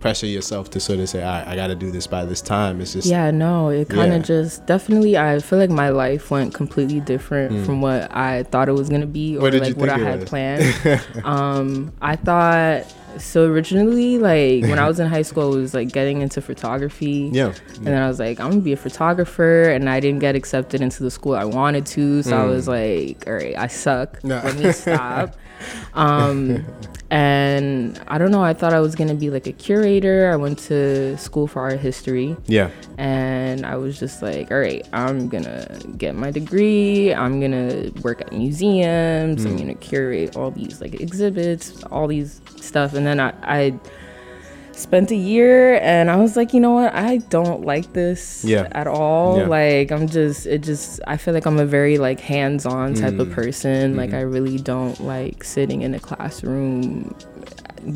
pressure 0.00 0.26
yourself 0.26 0.68
to 0.70 0.78
sort 0.80 0.98
of 0.98 1.08
say, 1.08 1.22
all 1.22 1.32
right, 1.32 1.48
I 1.48 1.56
got 1.56 1.68
to 1.68 1.74
do 1.74 1.90
this 1.90 2.06
by 2.06 2.26
this 2.26 2.42
time. 2.42 2.80
It's 2.82 2.92
just, 2.92 3.06
yeah, 3.08 3.30
no, 3.30 3.70
it 3.70 3.88
kind 3.88 4.12
of 4.12 4.18
Yeah. 4.20 4.26
just 4.26 4.66
definitely. 4.66 5.16
I 5.16 5.38
feel 5.38 5.58
like 5.58 5.70
my 5.70 5.88
life 5.88 6.30
went 6.30 6.52
completely 6.52 7.00
different 7.00 7.64
from 7.64 7.80
what 7.80 8.14
I 8.14 8.42
thought 8.44 8.68
it 8.68 8.72
was 8.72 8.88
gonna 8.90 9.06
be, 9.06 9.36
or 9.36 9.40
Mm. 9.40 9.42
What 9.42 9.54
like 9.54 9.76
what 9.78 9.88
I 9.88 9.98
had 9.98 10.20
was? 10.20 10.28
planned. 10.28 11.00
um, 11.24 11.92
I 12.02 12.16
thought 12.16 12.84
so 13.18 13.44
originally, 13.46 14.18
like 14.18 14.62
when 14.62 14.78
I 14.78 14.86
was 14.88 15.00
in 15.00 15.08
high 15.08 15.22
school, 15.22 15.52
I 15.52 15.56
was 15.56 15.74
like 15.74 15.92
getting 15.92 16.20
into 16.22 16.40
photography. 16.40 17.30
yeah. 17.32 17.52
And 17.76 17.86
then 17.86 18.02
I 18.02 18.08
was 18.08 18.18
like, 18.18 18.40
I'm 18.40 18.50
gonna 18.50 18.62
be 18.62 18.72
a 18.72 18.76
photographer, 18.76 19.64
and 19.64 19.88
I 19.88 20.00
didn't 20.00 20.20
get 20.20 20.34
accepted 20.34 20.80
into 20.80 21.02
the 21.02 21.10
school 21.10 21.34
I 21.34 21.44
wanted 21.44 21.86
to. 21.86 22.22
So 22.22 22.36
I 22.36 22.44
was 22.44 22.68
like, 22.68 23.24
all 23.26 23.34
right, 23.34 23.56
I 23.56 23.66
suck. 23.68 24.20
Mm. 24.20 24.24
No. 24.24 24.36
Let 24.44 24.56
me 24.58 24.72
stop. 24.84 25.36
Um, 25.94 26.64
and 27.10 28.00
I 28.08 28.18
don't 28.18 28.30
know. 28.30 28.42
I 28.42 28.54
thought 28.54 28.72
I 28.72 28.80
was 28.80 28.94
gonna 28.94 29.14
be 29.14 29.30
like 29.30 29.46
a 29.46 29.52
curator. 29.52 30.30
I 30.32 30.36
went 30.36 30.58
to 30.70 31.16
school 31.18 31.46
for 31.46 31.60
art 31.62 31.78
history, 31.78 32.36
Yeah. 32.46 32.70
and 32.98 33.64
I 33.64 33.76
was 33.76 33.98
just 34.00 34.22
like, 34.22 34.50
all 34.50 34.58
right, 34.58 34.86
I'm 34.92 35.28
gonna 35.28 35.78
get 35.96 36.14
my 36.14 36.30
degree. 36.30 37.14
I'm 37.14 37.40
gonna 37.40 37.90
work 38.02 38.20
at 38.20 38.32
museums. 38.32 39.44
Mm. 39.44 39.50
I'm 39.50 39.56
gonna 39.56 39.74
curate 39.74 40.36
all 40.36 40.50
these 40.50 40.80
like 40.80 41.00
exhibits, 41.00 41.84
all 41.84 42.06
these 42.08 42.40
stuff. 42.56 42.94
And 42.94 43.06
then 43.06 43.20
I, 43.20 43.32
I 43.42 43.80
spent 44.78 45.10
a 45.10 45.16
year 45.16 45.76
and 45.82 46.10
I 46.10 46.16
was 46.16 46.36
like, 46.36 46.52
you 46.54 46.60
know 46.60 46.72
what? 46.72 46.94
I 46.94 47.18
don't 47.30 47.64
like 47.64 47.92
this 47.92 48.44
Yeah. 48.44 48.68
at 48.72 48.86
all. 48.86 49.38
Yeah. 49.38 49.46
Like 49.46 49.92
I'm 49.92 50.06
just 50.08 50.46
it 50.46 50.62
just 50.62 51.00
I 51.06 51.16
feel 51.16 51.32
like 51.34 51.46
I'm 51.46 51.58
a 51.58 51.66
very 51.66 51.98
like 51.98 52.20
hands-on 52.20 52.94
type 52.94 53.14
Mm. 53.14 53.20
of 53.20 53.30
person. 53.30 53.90
Mm-hmm. 53.90 53.98
Like 53.98 54.12
I 54.14 54.20
really 54.20 54.58
don't 54.58 54.98
like 55.00 55.44
sitting 55.44 55.82
in 55.82 55.94
a 55.94 56.00
classroom 56.00 57.14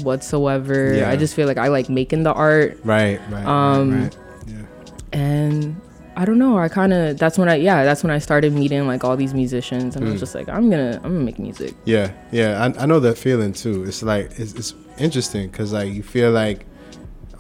whatsoever. 0.02 0.94
Yeah. 0.94 1.10
I 1.10 1.16
just 1.16 1.34
feel 1.34 1.46
like 1.46 1.58
I 1.58 1.68
like 1.68 1.88
making 1.88 2.22
the 2.22 2.32
art 2.32 2.78
Right. 2.84 3.20
Right. 3.30 3.44
Um, 3.46 3.90
right, 3.90 4.02
right. 4.02 4.16
Yeah. 4.46 5.18
and 5.18 5.80
I 6.16 6.24
don't 6.24 6.38
know. 6.38 6.58
I 6.58 6.68
kind 6.68 6.92
of 6.92 7.16
that's 7.16 7.38
when 7.38 7.48
I 7.48 7.54
yeah 7.56 7.84
that's 7.84 8.02
when 8.02 8.10
I 8.10 8.18
started 8.18 8.52
meeting 8.52 8.86
like 8.88 9.04
all 9.04 9.16
these 9.16 9.34
musicians 9.34 9.94
and 9.94 10.04
I 10.04 10.08
Mm. 10.08 10.12
was 10.12 10.20
just 10.20 10.34
like 10.34 10.48
I'm 10.48 10.68
gonna 10.68 10.96
I'm 11.04 11.12
gonna 11.12 11.24
make 11.24 11.38
music. 11.38 11.74
Yeah, 11.84 12.10
yeah, 12.32 12.60
I, 12.76 12.82
I 12.82 12.86
know 12.86 12.98
that 13.00 13.16
feeling 13.18 13.52
too. 13.52 13.84
It's 13.84 14.02
like 14.02 14.32
it's, 14.36 14.52
it's 14.54 14.74
interesting 15.00 15.48
because 15.48 15.72
like 15.72 15.92
you 15.92 16.02
feel 16.02 16.30
like 16.30 16.66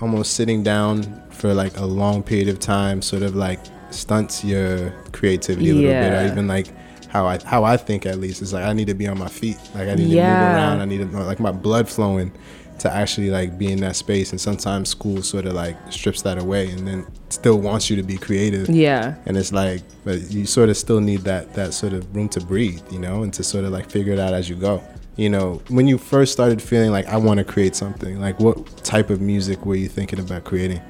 almost 0.00 0.34
sitting 0.34 0.62
down 0.62 1.22
for 1.30 1.52
like 1.54 1.76
a 1.78 1.84
long 1.84 2.22
period 2.22 2.48
of 2.48 2.58
time 2.58 3.02
sort 3.02 3.22
of 3.22 3.34
like 3.34 3.60
stunts 3.90 4.44
your 4.44 4.90
creativity 5.12 5.70
a 5.70 5.74
little 5.74 5.90
bit, 5.90 6.12
or 6.12 6.32
even 6.32 6.46
like 6.48 6.66
how 7.08 7.26
I 7.26 7.38
how 7.44 7.64
I 7.64 7.76
think 7.76 8.04
at 8.06 8.18
least 8.18 8.42
is 8.42 8.52
like 8.52 8.64
I 8.64 8.72
need 8.72 8.86
to 8.88 8.94
be 8.94 9.06
on 9.08 9.18
my 9.18 9.28
feet, 9.28 9.56
like 9.74 9.88
I 9.88 9.94
need 9.94 10.08
to 10.10 10.14
Yeah. 10.16 10.30
move 10.34 10.54
around, 10.56 10.80
I 10.80 10.84
need 10.84 10.98
to 11.10 11.18
like 11.22 11.40
my 11.40 11.52
blood 11.52 11.88
flowing 11.88 12.32
to 12.80 12.92
actually 12.94 13.28
like 13.30 13.58
be 13.58 13.72
in 13.72 13.80
that 13.80 13.96
space. 13.96 14.30
And 14.30 14.40
sometimes 14.40 14.88
school 14.90 15.20
sort 15.22 15.46
of 15.46 15.54
like 15.54 15.76
strips 15.90 16.22
that 16.22 16.38
away, 16.38 16.70
and 16.70 16.86
then 16.86 17.06
still 17.30 17.58
wants 17.58 17.88
you 17.90 17.96
to 17.96 18.02
be 18.02 18.16
creative 18.18 18.68
Yeah. 18.68 19.14
and 19.26 19.36
it's 19.36 19.52
like 19.52 19.82
but 20.04 20.30
you 20.30 20.46
sort 20.46 20.68
of 20.70 20.76
still 20.76 21.00
need 21.00 21.20
that 21.22 21.54
that 21.54 21.74
sort 21.74 21.92
of 21.92 22.14
room 22.14 22.28
to 22.30 22.40
breathe 22.40 22.80
you 22.90 22.98
know 22.98 23.22
and 23.22 23.32
to 23.34 23.42
sort 23.42 23.64
of 23.64 23.70
like 23.72 23.90
figure 23.90 24.12
it 24.14 24.18
out 24.18 24.32
as 24.32 24.48
you 24.48 24.56
go 24.56 24.82
you 25.18 25.28
know 25.28 25.60
when 25.68 25.86
you 25.86 25.98
first 25.98 26.32
started 26.32 26.62
feeling 26.62 26.90
like 26.90 27.04
i 27.06 27.16
want 27.16 27.36
to 27.38 27.44
create 27.44 27.74
something 27.76 28.18
like 28.20 28.38
what 28.40 28.64
type 28.84 29.10
of 29.10 29.20
music 29.20 29.66
were 29.66 29.74
you 29.74 29.88
thinking 29.88 30.18
about 30.20 30.44
creating 30.44 30.80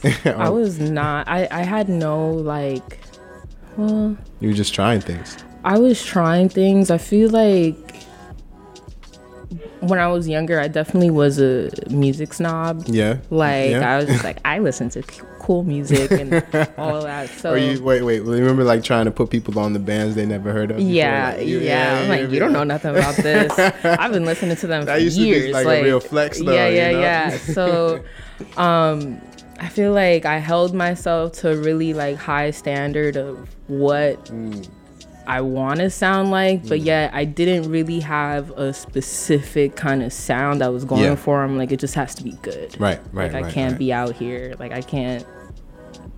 I 0.24 0.48
was 0.48 0.78
not. 0.78 1.28
I 1.28 1.48
I 1.50 1.62
had 1.62 1.88
no 1.88 2.30
like 2.30 3.00
Well, 3.76 4.16
You 4.38 4.48
were 4.48 4.54
just 4.54 4.72
trying 4.72 5.00
things. 5.00 5.36
I 5.64 5.78
was 5.78 6.04
trying 6.04 6.48
things. 6.48 6.90
I 6.90 6.98
feel 6.98 7.30
like 7.30 8.04
when 9.80 9.98
I 9.98 10.06
was 10.08 10.28
younger, 10.28 10.60
I 10.60 10.68
definitely 10.68 11.10
was 11.10 11.40
a 11.40 11.70
music 11.90 12.32
snob. 12.32 12.84
Yeah. 12.86 13.18
Like 13.30 13.70
Yeah? 13.70 13.92
I 13.92 13.96
was 13.96 14.06
just 14.06 14.22
like 14.24 14.38
I 14.44 14.60
listen 14.60 14.88
to 14.90 15.02
cool 15.48 15.62
music 15.64 16.10
and 16.10 16.34
all 16.76 17.02
that. 17.04 17.30
So 17.30 17.52
Or 17.54 17.56
you 17.56 17.82
wait, 17.82 18.02
wait. 18.02 18.20
Remember, 18.20 18.64
like 18.64 18.84
trying 18.84 19.06
to 19.06 19.10
put 19.10 19.30
people 19.30 19.58
on 19.58 19.72
the 19.72 19.78
bands 19.78 20.14
they 20.14 20.26
never 20.26 20.52
heard 20.52 20.70
of. 20.70 20.78
yeah, 20.78 21.34
Like, 21.38 21.46
you- 21.46 21.60
yeah. 21.60 22.00
I'm 22.02 22.08
like, 22.10 22.30
you 22.30 22.38
don't 22.38 22.52
know 22.52 22.64
nothing 22.64 22.90
about 22.94 23.16
this. 23.16 23.50
I've 23.84 24.12
been 24.12 24.26
listening 24.26 24.56
to 24.58 24.66
them 24.66 24.82
for 24.82 24.86
That 24.86 25.00
used 25.00 25.16
to 25.16 25.22
be, 25.22 25.28
years. 25.28 25.52
like, 25.54 25.66
a 25.66 25.82
real 25.82 26.00
flex, 26.00 26.38
though, 26.38 26.52
Yeah, 26.52 26.68
you 26.68 26.76
yeah, 26.76 26.90
know? 26.92 27.00
yeah. 27.00 27.30
So, 27.38 28.04
um, 28.58 29.20
I 29.58 29.68
feel 29.70 29.92
like 29.92 30.26
I 30.26 30.36
held 30.38 30.74
myself 30.74 31.32
to 31.40 31.52
a 31.52 31.56
really 31.56 31.94
like 31.94 32.16
high 32.18 32.50
standard 32.50 33.16
of 33.16 33.48
what 33.68 34.22
Mm. 34.26 34.68
I 35.26 35.42
want 35.42 35.80
to 35.80 35.90
sound 35.90 36.30
like, 36.30 36.66
but 36.68 36.80
yet 36.80 37.12
I 37.12 37.24
didn't 37.26 37.70
really 37.70 38.00
have 38.00 38.50
a 38.52 38.72
specific 38.72 39.76
kind 39.76 40.02
of 40.02 40.10
sound 40.10 40.62
I 40.62 40.68
was 40.70 40.84
going 40.86 41.02
Yeah. 41.02 41.16
for. 41.16 41.42
I'm 41.44 41.58
like, 41.58 41.70
it 41.70 41.78
just 41.80 41.94
has 41.96 42.14
to 42.14 42.24
be 42.24 42.32
good. 42.40 42.80
Right, 42.80 42.98
right, 43.12 43.30
Like 43.30 43.34
I 43.34 43.44
right, 43.44 43.52
can't 43.52 43.72
right. 43.72 43.78
be 43.78 43.92
out 43.92 44.14
here. 44.14 44.54
Like 44.58 44.72
I 44.72 44.80
can't 44.80 45.26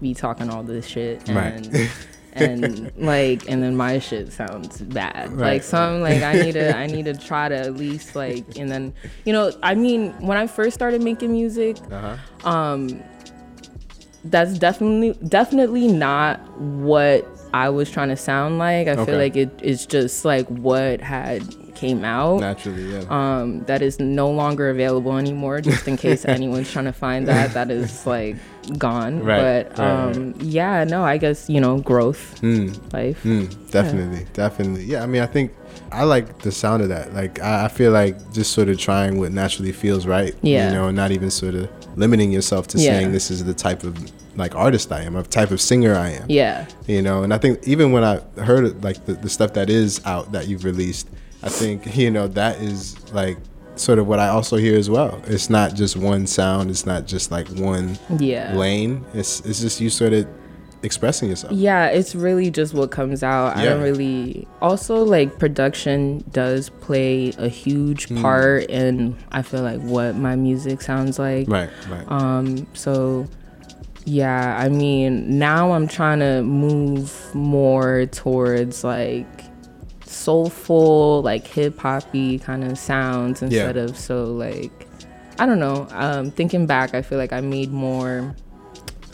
be 0.01 0.15
talking 0.15 0.51
all 0.51 0.63
this 0.63 0.87
shit 0.87 1.29
and 1.29 1.73
Right. 1.75 1.91
and 2.33 2.93
like 2.97 3.49
and 3.49 3.61
then 3.63 3.77
my 3.77 3.99
shit 3.99 4.33
sounds 4.33 4.81
bad. 4.81 5.33
Right. 5.33 5.55
Like 5.55 5.63
some 5.63 6.01
like 6.01 6.23
I 6.23 6.35
need 6.41 6.53
to 6.53 6.75
I 6.77 6.87
need 6.87 7.07
to 7.07 7.15
try 7.15 7.49
to 7.49 7.55
at 7.57 7.75
least 7.77 8.15
like 8.15 8.45
and 8.57 8.71
then 8.71 8.93
you 9.25 9.33
know 9.33 9.53
I 9.63 9.75
mean 9.75 10.13
when 10.25 10.39
I 10.39 10.47
first 10.47 10.75
started 10.75 11.03
making 11.03 11.33
music, 11.33 11.77
Uh-huh. 11.91 12.49
um, 12.49 13.03
that's 14.25 14.59
definitely 14.59 15.15
definitely 15.29 15.89
not 15.89 16.41
what 16.61 17.27
I 17.53 17.69
was 17.71 17.91
trying 17.91 18.11
to 18.11 18.17
sound 18.17 18.59
like. 18.59 18.87
I 18.87 18.93
Okay. 18.93 19.05
feel 19.07 19.19
like 19.19 19.37
it 19.37 19.51
is 19.63 19.87
just 19.87 20.25
like 20.25 20.47
what 20.49 21.01
had 21.01 21.43
came 21.81 22.05
out 22.05 22.41
Naturally, 22.41 22.93
yeah. 22.93 23.05
um, 23.09 23.65
that 23.65 23.81
is 23.83 23.99
no 23.99 24.31
longer 24.31 24.69
available 24.71 25.17
anymore. 25.17 25.61
Just 25.61 25.89
in 25.89 25.97
case 25.97 26.25
anyone's 26.37 26.71
trying 26.71 26.85
to 26.85 26.93
find 26.93 27.27
that, 27.29 27.55
that 27.55 27.71
is 27.71 28.07
like 28.07 28.37
gone. 28.79 29.23
Right, 29.25 29.67
But 29.69 29.79
right, 29.79 30.17
um, 30.17 30.35
yeah, 30.41 30.85
no, 30.85 31.03
I 31.03 31.17
guess 31.17 31.49
you 31.49 31.61
know 31.61 31.79
growth, 31.81 32.41
Mm. 32.43 32.93
life. 32.93 33.23
Mm, 33.25 33.71
definitely, 33.71 34.27
definitely. 34.35 34.85
Yeah, 34.85 35.03
I 35.03 35.07
mean, 35.07 35.23
I 35.23 35.27
think 35.27 35.53
I 35.91 36.05
like 36.05 36.43
the 36.43 36.53
sound 36.53 36.83
of 36.83 36.89
that. 36.91 37.15
Like, 37.15 37.41
I, 37.41 37.65
I 37.65 37.69
feel 37.69 37.93
like 37.93 38.15
just 38.33 38.53
sort 38.53 38.69
of 38.69 38.79
trying 38.79 39.19
what 39.19 39.33
naturally 39.33 39.73
feels 39.73 40.07
right. 40.07 40.35
Yeah. 40.43 40.69
You 40.69 40.75
know, 40.75 40.87
and 40.89 40.97
not 40.97 41.11
even 41.13 41.31
sort 41.31 41.55
of 41.55 41.69
limiting 41.97 42.31
yourself 42.31 42.67
to 42.69 42.79
Yeah. 42.79 42.93
saying 42.99 43.13
this 43.13 43.31
is 43.31 43.45
the 43.45 43.55
type 43.55 43.83
of 43.85 43.97
like 44.37 44.55
artist 44.55 44.93
I 44.93 45.03
am, 45.03 45.17
or 45.17 45.23
type 45.25 45.51
of 45.51 45.61
singer 45.61 45.95
I 45.97 46.11
am. 46.11 46.27
Yeah, 46.29 46.67
You 46.87 47.03
know, 47.03 47.25
and 47.25 47.35
I 47.35 47.39
think 47.39 47.67
even 47.67 47.91
when 47.93 48.05
I 48.05 48.21
heard 48.41 48.83
like 48.85 49.05
the, 49.07 49.15
the 49.15 49.29
stuff 49.29 49.55
that 49.55 49.69
is 49.69 50.01
out 50.07 50.31
that 50.33 50.47
you've 50.47 50.65
released, 50.65 51.09
I 51.43 51.49
think 51.49 51.97
you 51.97 52.11
know 52.11 52.29
that 52.29 52.61
is 52.61 52.97
like 53.13 53.39
sort 53.77 53.99
of 53.99 54.07
what 54.07 54.19
I 54.19 54.29
also 54.29 54.57
hear 54.57 54.77
as 54.79 54.91
well. 54.91 55.21
It's 55.27 55.49
not 55.49 55.75
just 55.75 55.97
one 55.97 56.27
sound. 56.27 56.71
It's 56.71 56.85
not 56.87 57.07
just 57.07 57.31
like 57.31 57.49
one 57.49 57.99
yeah. 58.19 58.55
lane. 58.55 59.05
It's 59.15 59.41
it's 59.41 59.61
just 59.61 59.81
you 59.81 59.91
sort 59.91 60.13
of 60.13 60.27
expressing 60.83 61.29
yourself. 61.29 61.53
Yeah, 61.53 61.87
it's 61.89 62.15
really 62.15 62.51
just 62.51 62.75
what 62.75 62.91
comes 62.91 63.23
out. 63.23 63.57
I 63.57 63.65
don't 63.65 63.83
really. 63.83 64.47
Also, 64.61 65.03
like 65.05 65.39
production 65.39 66.25
does 66.33 66.69
play 66.69 67.33
a 67.39 67.49
huge 67.49 68.09
Hmm. 68.09 68.23
part 68.23 68.65
in. 68.71 69.17
I 69.33 69.43
feel 69.43 69.63
like 69.63 69.81
what 69.81 70.17
my 70.17 70.37
music 70.37 70.83
sounds 70.83 71.19
like. 71.19 71.49
Right, 71.49 71.71
right. 71.91 72.05
Um, 72.11 72.67
so 72.75 73.27
yeah, 74.05 74.57
I 74.59 74.69
mean, 74.69 75.39
now 75.39 75.73
I'm 75.73 75.87
trying 75.87 76.21
to 76.21 76.43
move 76.43 77.35
more 77.35 78.07
towards 78.07 78.83
like 78.85 79.27
soulful, 80.11 81.23
like 81.23 81.47
hip 81.47 81.79
hoppy 81.79 82.39
kind 82.39 82.65
of 82.65 82.79
sounds 82.79 83.43
instead 83.43 83.77
of 83.77 83.97
so 83.97 84.25
like 84.27 84.87
I 85.39 85.47
don't 85.47 85.59
know. 85.61 85.87
Um, 85.93 86.31
thinking 86.31 86.67
back, 86.67 86.95
I 86.95 87.01
feel 87.03 87.17
like 87.19 87.33
I 87.33 87.41
made 87.41 87.71
more 87.73 88.35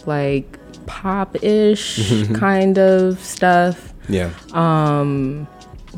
like 0.07 0.59
pop-ish 0.87 2.29
kind 2.35 2.79
of 2.79 3.21
stuff. 3.21 3.93
yeah. 4.09 4.31
Um, 4.53 5.47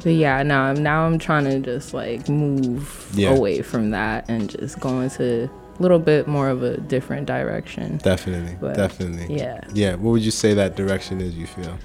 but 0.02 0.10
yeah, 0.12 0.42
now 0.42 0.62
I'm 0.64 0.82
now 0.82 1.06
I'm 1.06 1.18
trying 1.18 1.44
to 1.44 1.58
just 1.60 1.94
like 1.94 2.28
move 2.28 3.10
Yeah. 3.14 3.30
away 3.30 3.62
from 3.62 3.90
that 3.90 4.28
and 4.28 4.48
just 4.50 4.78
go 4.80 5.00
into 5.00 5.44
a 5.44 5.82
little 5.82 5.98
bit 5.98 6.26
more 6.28 6.48
of 6.48 6.62
a 6.62 6.76
different 6.76 7.26
direction. 7.26 7.98
Definitely, 7.98 8.56
But, 8.60 8.76
definitely. 8.76 9.34
yeah. 9.36 9.60
Yeah. 9.72 9.94
What 9.94 10.10
would 10.12 10.22
you 10.22 10.30
say 10.30 10.52
that 10.54 10.76
direction 10.76 11.20
is? 11.20 11.34
You 11.36 11.46
feel? 11.46 11.76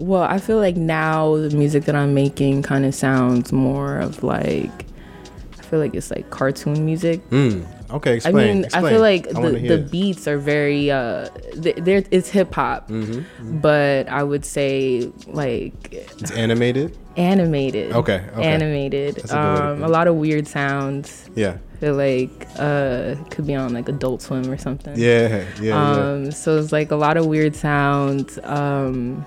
Well, 0.00 0.22
I 0.22 0.38
feel 0.38 0.56
like 0.56 0.76
now 0.76 1.36
the 1.36 1.50
music 1.50 1.84
that 1.84 1.94
I'm 1.94 2.14
making 2.14 2.62
kind 2.62 2.86
of 2.86 2.94
sounds 2.94 3.52
more 3.52 3.98
of 3.98 4.22
like 4.22 4.86
I 5.58 5.62
feel 5.62 5.78
like 5.78 5.94
it's 5.94 6.10
like 6.10 6.30
cartoon 6.30 6.84
music. 6.86 7.20
Mm. 7.28 7.66
Okay. 7.90 8.20
I 8.24 8.32
mean, 8.32 8.64
explain. 8.64 8.84
I 8.84 8.90
feel 8.90 9.00
like 9.00 9.28
I 9.28 9.50
the, 9.50 9.68
the 9.68 9.78
beats 9.78 10.26
are 10.26 10.38
very 10.38 10.90
uh 10.90 11.28
there 11.54 12.02
it's 12.10 12.30
hip 12.30 12.54
hop. 12.54 12.88
Mm-hmm. 12.88 13.60
But 13.60 14.08
I 14.08 14.22
would 14.22 14.44
say 14.44 15.12
like 15.26 15.92
It's 15.92 16.30
animated. 16.30 16.96
animated. 17.18 17.92
Okay, 17.92 18.24
okay. 18.32 18.42
Animated. 18.42 19.18
A 19.18 19.20
good 19.20 19.30
way 19.30 19.36
to 19.56 19.62
Um 19.62 19.82
a 19.84 19.88
lot 19.88 20.08
of 20.08 20.14
weird 20.16 20.48
sounds. 20.48 21.28
Yeah. 21.34 21.58
I 21.74 21.76
feel 21.76 21.94
like 21.94 22.46
uh 22.56 23.16
could 23.30 23.46
be 23.46 23.54
on 23.54 23.74
like 23.74 23.88
Adult 23.88 24.22
Swim 24.22 24.48
or 24.50 24.56
something. 24.56 24.94
Yeah. 24.96 25.28
Yeah. 25.28 25.44
yeah. 25.60 25.92
Um, 25.92 26.30
so 26.32 26.58
it's 26.58 26.72
like 26.72 26.90
a 26.90 26.96
lot 26.96 27.18
of 27.18 27.26
weird 27.26 27.54
sounds. 27.54 28.38
Um, 28.44 29.26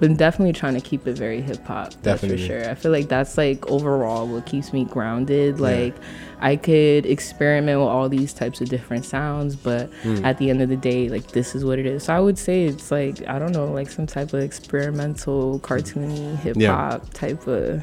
but 0.00 0.16
definitely 0.16 0.52
trying 0.54 0.74
to 0.74 0.80
keep 0.80 1.06
it 1.06 1.16
very 1.16 1.40
hip 1.40 1.64
hop. 1.64 1.92
That's 2.02 2.20
for 2.26 2.36
sure. 2.38 2.68
I 2.68 2.74
feel 2.74 2.90
like 2.90 3.08
that's 3.08 3.36
like 3.38 3.66
overall 3.70 4.26
what 4.26 4.46
keeps 4.46 4.72
me 4.72 4.84
grounded. 4.86 5.60
Like 5.60 5.94
I 6.40 6.56
could 6.56 7.04
experiment 7.06 7.78
with 7.80 7.88
all 7.88 8.08
these 8.08 8.32
types 8.32 8.60
of 8.62 8.68
different 8.70 9.04
sounds, 9.04 9.54
but 9.56 9.90
Hmm. 10.02 10.24
at 10.24 10.38
the 10.38 10.48
end 10.50 10.62
of 10.62 10.70
the 10.70 10.76
day, 10.76 11.08
like 11.10 11.28
this 11.32 11.54
is 11.54 11.64
what 11.64 11.78
it 11.78 11.86
is. 11.86 12.04
So 12.04 12.14
I 12.14 12.20
would 12.20 12.38
say 12.38 12.64
it's 12.64 12.90
like 12.90 13.26
I 13.28 13.38
don't 13.38 13.52
know, 13.52 13.66
like 13.66 13.90
some 13.90 14.06
type 14.06 14.32
of 14.32 14.40
experimental, 14.42 15.60
cartoony 15.60 16.36
hip 16.38 16.56
hop 16.62 17.12
type 17.12 17.46
of 17.46 17.82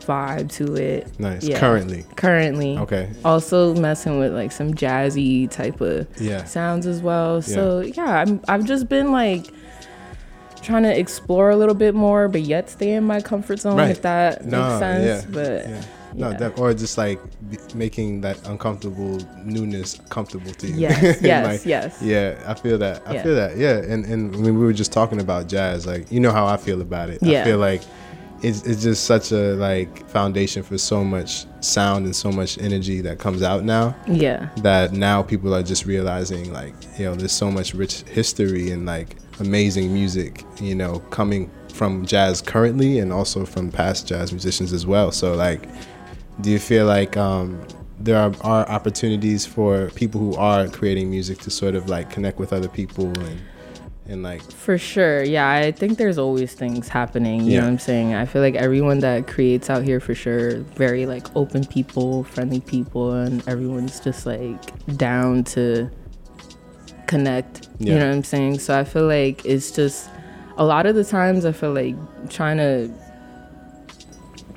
vibe 0.00 0.50
to 0.50 0.74
it. 0.76 1.06
Nice. 1.20 1.44
yeah. 1.44 1.60
Currently. 1.60 2.04
Currently. 2.16 2.78
Okay. 2.78 3.10
Also 3.24 3.74
messing 3.74 4.18
with 4.18 4.32
like 4.32 4.50
some 4.50 4.72
jazzy 4.74 5.48
type 5.50 5.80
of 5.82 6.06
Yeah. 6.18 6.44
sounds 6.44 6.86
as 6.86 7.00
well. 7.02 7.42
So 7.42 7.80
yeah, 7.80 8.20
I'm 8.26 8.40
I've 8.48 8.64
just 8.64 8.88
been 8.88 9.12
like 9.12 9.46
trying 10.62 10.82
to 10.84 10.98
explore 10.98 11.50
a 11.50 11.56
little 11.56 11.74
bit 11.74 11.94
more, 11.94 12.28
but 12.28 12.42
yet 12.42 12.70
stay 12.70 12.92
in 12.92 13.04
my 13.04 13.20
comfort 13.20 13.60
zone 13.60 13.76
Right. 13.76 13.90
if 13.90 14.02
that 14.02 14.44
No, 14.44 14.62
makes 14.62 14.78
sense. 14.78 15.24
yeah, 15.24 15.30
But 15.32 15.68
yeah. 15.68 15.80
No, 16.12 16.30
yeah. 16.30 16.36
def- 16.38 16.58
or 16.58 16.74
just 16.74 16.98
like 16.98 17.20
b- 17.50 17.58
making 17.74 18.20
that 18.22 18.36
uncomfortable 18.48 19.18
newness 19.44 20.00
comfortable 20.08 20.52
to 20.54 20.66
you. 20.66 20.74
Yes, 20.74 21.20
yes, 21.22 21.46
Like, 21.46 21.66
yes. 21.66 22.02
Yeah, 22.02 22.34
I 22.46 22.54
feel 22.54 22.78
that. 22.78 23.02
I 23.06 23.14
Yeah. 23.14 23.22
feel 23.22 23.34
that. 23.36 23.56
Yeah, 23.56 23.76
and 23.76 24.04
and 24.04 24.32
when 24.34 24.58
we 24.58 24.64
were 24.64 24.72
just 24.72 24.92
talking 24.92 25.20
about 25.20 25.46
jazz, 25.46 25.86
like 25.86 26.10
you 26.10 26.18
know 26.18 26.32
how 26.32 26.46
I 26.46 26.56
feel 26.56 26.80
about 26.80 27.10
it. 27.10 27.22
I 27.22 27.44
feel 27.44 27.58
like 27.58 27.82
it's 28.42 28.62
it's 28.62 28.82
just 28.82 29.04
such 29.04 29.32
a 29.32 29.54
like 29.54 30.08
foundation 30.08 30.62
for 30.62 30.78
so 30.78 31.04
much 31.04 31.46
sound 31.60 32.06
and 32.06 32.16
so 32.16 32.32
much 32.32 32.58
energy 32.58 33.00
that 33.02 33.18
comes 33.18 33.42
out 33.42 33.64
now. 33.64 33.94
yeah, 34.06 34.48
That 34.58 34.92
now 34.92 35.22
people 35.22 35.54
are 35.54 35.62
just 35.62 35.86
realizing 35.86 36.52
like 36.52 36.74
you 36.98 37.04
know 37.04 37.14
there's 37.14 37.32
so 37.32 37.50
much 37.50 37.74
rich 37.74 38.02
history 38.02 38.70
and 38.70 38.86
like 38.86 39.16
amazing 39.40 39.92
music 39.92 40.44
you 40.60 40.74
know 40.74 40.98
coming 41.10 41.50
from 41.72 42.04
jazz 42.04 42.42
currently 42.42 42.98
and 42.98 43.12
also 43.12 43.46
from 43.46 43.70
past 43.70 44.06
jazz 44.06 44.32
musicians 44.32 44.72
as 44.72 44.86
well. 44.86 45.12
So 45.12 45.34
like 45.34 45.68
do 46.40 46.50
you 46.50 46.58
feel 46.58 46.86
like 46.86 47.16
um, 47.16 47.60
there 47.98 48.16
are, 48.16 48.34
are 48.42 48.68
opportunities 48.68 49.44
for 49.44 49.90
people 49.90 50.20
who 50.20 50.34
are 50.36 50.68
creating 50.68 51.10
music 51.10 51.38
to 51.38 51.50
sort 51.50 51.74
of 51.74 51.88
like 51.88 52.10
connect 52.10 52.38
with 52.38 52.52
other 52.52 52.68
people 52.68 53.06
and 53.06 53.40
and 54.10 54.22
like 54.22 54.42
for 54.42 54.76
sure. 54.76 55.22
Yeah, 55.22 55.48
I 55.48 55.70
think 55.72 55.96
there's 55.96 56.18
always 56.18 56.52
things 56.54 56.88
happening. 56.88 57.42
You 57.44 57.52
Yeah. 57.52 57.58
know 57.60 57.66
what 57.66 57.72
I'm 57.72 57.78
saying? 57.78 58.14
I 58.14 58.24
feel 58.26 58.42
like 58.42 58.56
everyone 58.56 58.98
that 59.00 59.26
creates 59.26 59.70
out 59.70 59.82
here 59.84 60.00
for 60.00 60.14
sure, 60.14 60.56
very 60.76 61.06
like 61.06 61.26
open 61.36 61.64
people, 61.64 62.24
friendly 62.24 62.60
people, 62.60 63.12
and 63.12 63.46
everyone's 63.48 64.00
just 64.00 64.26
like 64.26 64.60
down 64.96 65.44
to 65.44 65.88
connect. 67.06 67.68
You 67.78 67.94
know 67.94 68.06
what 68.08 68.14
I'm 68.16 68.24
saying? 68.24 68.58
So 68.58 68.78
I 68.78 68.84
feel 68.84 69.06
like 69.06 69.44
it's 69.44 69.70
just 69.70 70.10
a 70.58 70.64
lot 70.64 70.86
of 70.86 70.94
the 70.94 71.04
times 71.04 71.44
I 71.44 71.52
feel 71.52 71.72
like 71.72 71.96
trying 72.28 72.58
to 72.58 72.90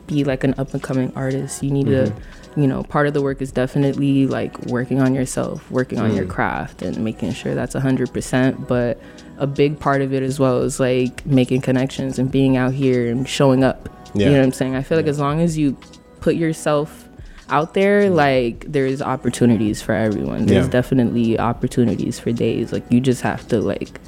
be 0.07 0.23
like 0.23 0.43
an 0.43 0.53
up 0.57 0.73
and 0.73 0.81
coming 0.81 1.11
artist, 1.15 1.63
you 1.63 1.71
need 1.71 1.87
to, 1.87 2.05
mm-hmm. 2.11 2.61
you 2.61 2.67
know, 2.67 2.83
part 2.83 3.07
of 3.07 3.13
the 3.13 3.21
work 3.21 3.41
is 3.41 3.51
definitely 3.51 4.27
like 4.27 4.57
working 4.65 5.01
on 5.01 5.13
yourself, 5.15 5.69
working 5.71 5.99
on 5.99 6.15
your 6.15 6.25
mm. 6.25 6.29
craft 6.29 6.81
and 6.81 6.97
making 7.03 7.33
sure 7.33 7.55
that's 7.55 7.75
100%. 7.75 8.67
But 8.67 8.99
a 9.37 9.47
big 9.47 9.79
part 9.79 10.01
of 10.01 10.13
it 10.13 10.23
as 10.23 10.39
well 10.39 10.61
is 10.61 10.79
like 10.79 11.25
making 11.25 11.61
connections 11.61 12.19
and 12.19 12.31
being 12.31 12.57
out 12.57 12.73
here 12.73 13.09
and 13.09 13.27
showing 13.27 13.63
up. 13.63 13.89
Yeah. 14.13 14.27
You 14.27 14.31
know 14.33 14.39
what 14.39 14.45
I'm 14.45 14.51
saying? 14.51 14.75
I 14.75 14.83
feel 14.83 14.97
like 14.97 15.07
as 15.07 15.19
long 15.19 15.41
as 15.41 15.57
you 15.57 15.77
put 16.21 16.35
yourself 16.35 17.09
out 17.49 17.73
there, 17.73 18.03
mm. 18.03 18.15
like 18.15 18.71
there's 18.71 19.01
opportunities 19.01 19.81
for 19.81 19.93
everyone. 19.93 20.45
There's 20.45 20.65
Yeah. 20.65 20.71
definitely 20.71 21.39
opportunities 21.39 22.19
for 22.19 22.31
days. 22.31 22.71
Like 22.71 22.83
you 22.89 22.99
just 22.99 23.21
have 23.21 23.47
to 23.49 23.59
like 23.59 23.99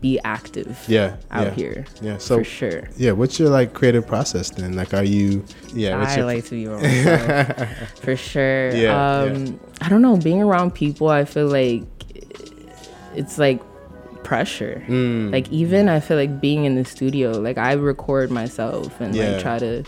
be 0.00 0.18
active 0.24 0.78
Yeah, 0.88 1.16
out 1.30 1.48
yeah. 1.48 1.54
here 1.54 1.84
Yeah, 2.00 2.18
so- 2.18 2.38
for 2.38 2.44
sure 2.44 2.88
Yeah, 2.96 3.12
what's 3.12 3.38
your 3.38 3.48
like 3.50 3.72
creative 3.74 4.06
process 4.06 4.50
then? 4.50 4.72
Like, 4.74 4.94
are 4.94 5.04
you? 5.04 5.44
Yeah, 5.74 5.98
what's 5.98 6.12
I 6.12 6.16
your, 6.18 6.26
like 6.26 6.44
to 6.46 6.50
be 6.50 6.66
around 6.66 7.68
for 8.02 8.16
sure. 8.16 8.70
Yeah, 8.74 9.20
um, 9.22 9.60
I 9.80 9.88
don't 9.88 10.02
know. 10.02 10.16
Being 10.16 10.42
around 10.42 10.74
people, 10.74 11.08
I 11.08 11.24
feel 11.24 11.48
like 11.48 11.82
it's 13.14 13.38
like 13.38 13.60
pressure. 14.24 14.84
Mm. 14.86 15.32
Like 15.32 15.48
even 15.50 15.88
I 15.88 16.00
feel 16.00 16.16
like 16.16 16.40
being 16.40 16.64
in 16.64 16.74
the 16.76 16.84
studio, 16.84 17.32
like 17.32 17.58
I 17.58 17.72
record 17.72 18.30
myself 18.30 19.00
and 19.00 19.14
Yeah. 19.14 19.32
like 19.32 19.42
try 19.42 19.58
to 19.58 19.84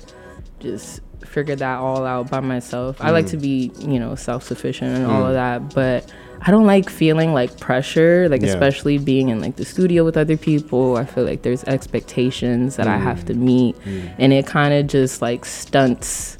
just 0.60 1.00
figure 1.26 1.56
that 1.56 1.78
all 1.78 2.04
out 2.04 2.30
by 2.30 2.40
myself. 2.40 2.96
I 3.00 3.10
like 3.10 3.26
to 3.28 3.36
Mm. 3.36 3.42
be, 3.42 3.70
you 3.80 3.98
know, 3.98 4.14
self 4.14 4.42
sufficient 4.44 4.96
and 4.96 5.06
all 5.06 5.26
of 5.26 5.34
that, 5.34 5.74
but 5.74 6.10
I 6.44 6.50
don't 6.50 6.66
like 6.66 6.90
feeling 6.90 7.32
like 7.32 7.58
pressure, 7.60 8.28
like 8.28 8.42
Yeah. 8.42 8.48
especially 8.48 8.98
being 8.98 9.28
in 9.28 9.40
like 9.40 9.56
the 9.56 9.64
studio 9.64 10.04
with 10.04 10.16
other 10.16 10.36
people. 10.36 10.96
I 10.96 11.04
feel 11.04 11.24
like 11.24 11.42
there's 11.42 11.62
expectations 11.64 12.76
that 12.76 12.88
I 12.88 12.96
Mm. 12.98 13.02
have 13.02 13.24
to 13.26 13.34
meet, 13.34 13.76
and 14.18 14.32
it 14.32 14.46
kind 14.46 14.74
of 14.74 14.86
just 14.88 15.22
like 15.22 15.44
stunts 15.44 16.38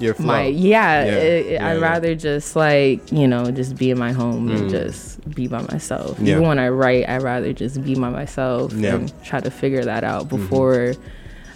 your 0.00 0.14
flow? 0.14 0.26
my 0.26 0.46
yeah, 0.46 1.04
Yeah, 1.04 1.10
it- 1.10 1.46
yeah, 1.54 1.68
i'd 1.70 1.80
rather 1.80 2.14
just 2.14 2.54
like 2.54 3.00
you 3.10 3.26
know 3.26 3.50
just 3.50 3.76
be 3.76 3.90
in 3.90 3.98
my 3.98 4.12
home 4.12 4.48
and 4.48 4.66
Mm. 4.66 4.70
just 4.70 5.28
be 5.34 5.48
by 5.48 5.60
myself 5.72 6.16
Yeah. 6.22 6.34
even 6.36 6.46
when 6.46 6.60
i 6.60 6.68
write 6.68 7.08
i'd 7.08 7.20
rather 7.22 7.52
just 7.52 7.82
be 7.82 7.96
by 7.96 8.08
myself. 8.08 8.70
Mm-hmm. 8.72 8.84
and 8.84 9.12
try 9.24 9.40
to 9.40 9.50
figure 9.50 9.82
that 9.82 10.04
out 10.04 10.28
before 10.28 10.92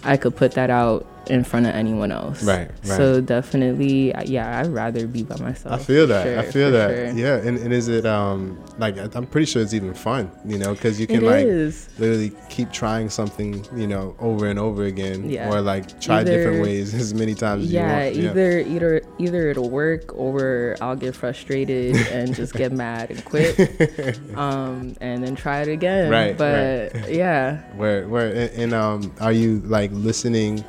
i 0.02 0.16
could 0.16 0.34
put 0.34 0.54
that 0.54 0.70
out 0.70 1.06
in 1.28 1.44
front 1.44 1.66
of 1.66 1.74
anyone 1.74 2.10
else 2.10 2.42
Right, 2.42 2.68
right. 2.68 2.84
so 2.84 3.20
definitely 3.20 4.12
yeah 4.26 4.58
i'd 4.58 4.68
rather 4.72 5.06
be 5.06 5.22
by 5.22 5.36
myself 5.36 5.80
I 5.80 5.84
feel 5.84 6.04
for 6.04 6.14
that. 6.14 6.38
I 6.38 6.42
feel 6.50 6.70
that. 6.72 6.88
sure. 6.90 7.06
Yeah, 7.12 7.36
and, 7.36 7.58
and 7.58 7.72
is 7.72 7.86
it 7.88 8.04
um 8.06 8.58
like 8.78 8.98
I- 8.98 9.08
I'm 9.14 9.26
pretty 9.26 9.46
sure 9.46 9.62
it's 9.62 9.72
even 9.74 9.94
fun, 9.94 10.30
you 10.44 10.58
know, 10.58 10.72
because 10.74 10.98
you 10.98 11.06
can 11.06 11.16
It 11.16 11.22
like 11.22 11.44
is. 11.46 11.88
literally 11.98 12.32
keep 12.48 12.72
trying 12.72 13.08
something, 13.10 13.64
you 13.76 13.86
know, 13.86 14.16
over 14.18 14.46
and 14.46 14.58
over 14.58 14.84
again, 14.84 15.28
Yeah. 15.30 15.48
or 15.52 15.60
like 15.60 16.00
try 16.00 16.24
different 16.24 16.62
ways 16.62 16.92
as 17.02 17.14
many 17.14 17.34
times 17.34 17.64
as 17.66 17.72
yeah, 17.72 18.04
you 18.06 18.26
want. 18.26 18.36
either 18.38 18.58
either 18.60 19.02
either 19.18 19.50
it'll 19.50 19.70
work 19.70 20.12
or 20.18 20.76
I'll 20.80 20.96
get 20.96 21.14
frustrated 21.14 21.94
and 22.12 22.34
just 22.34 22.54
get 22.54 22.72
mad 22.72 23.10
and 23.10 23.24
quit, 23.24 23.58
um, 24.36 24.94
and 25.00 25.22
then 25.22 25.36
try 25.36 25.60
it 25.62 25.68
again. 25.68 26.10
Right, 26.10 26.36
But 26.36 26.94
right. 26.94 27.08
yeah, 27.10 27.60
Where 27.76 28.08
where 28.08 28.28
and, 28.28 28.50
and 28.62 28.72
um 28.74 29.14
are 29.20 29.32
you 29.32 29.60
like 29.66 29.90
listening 29.92 30.64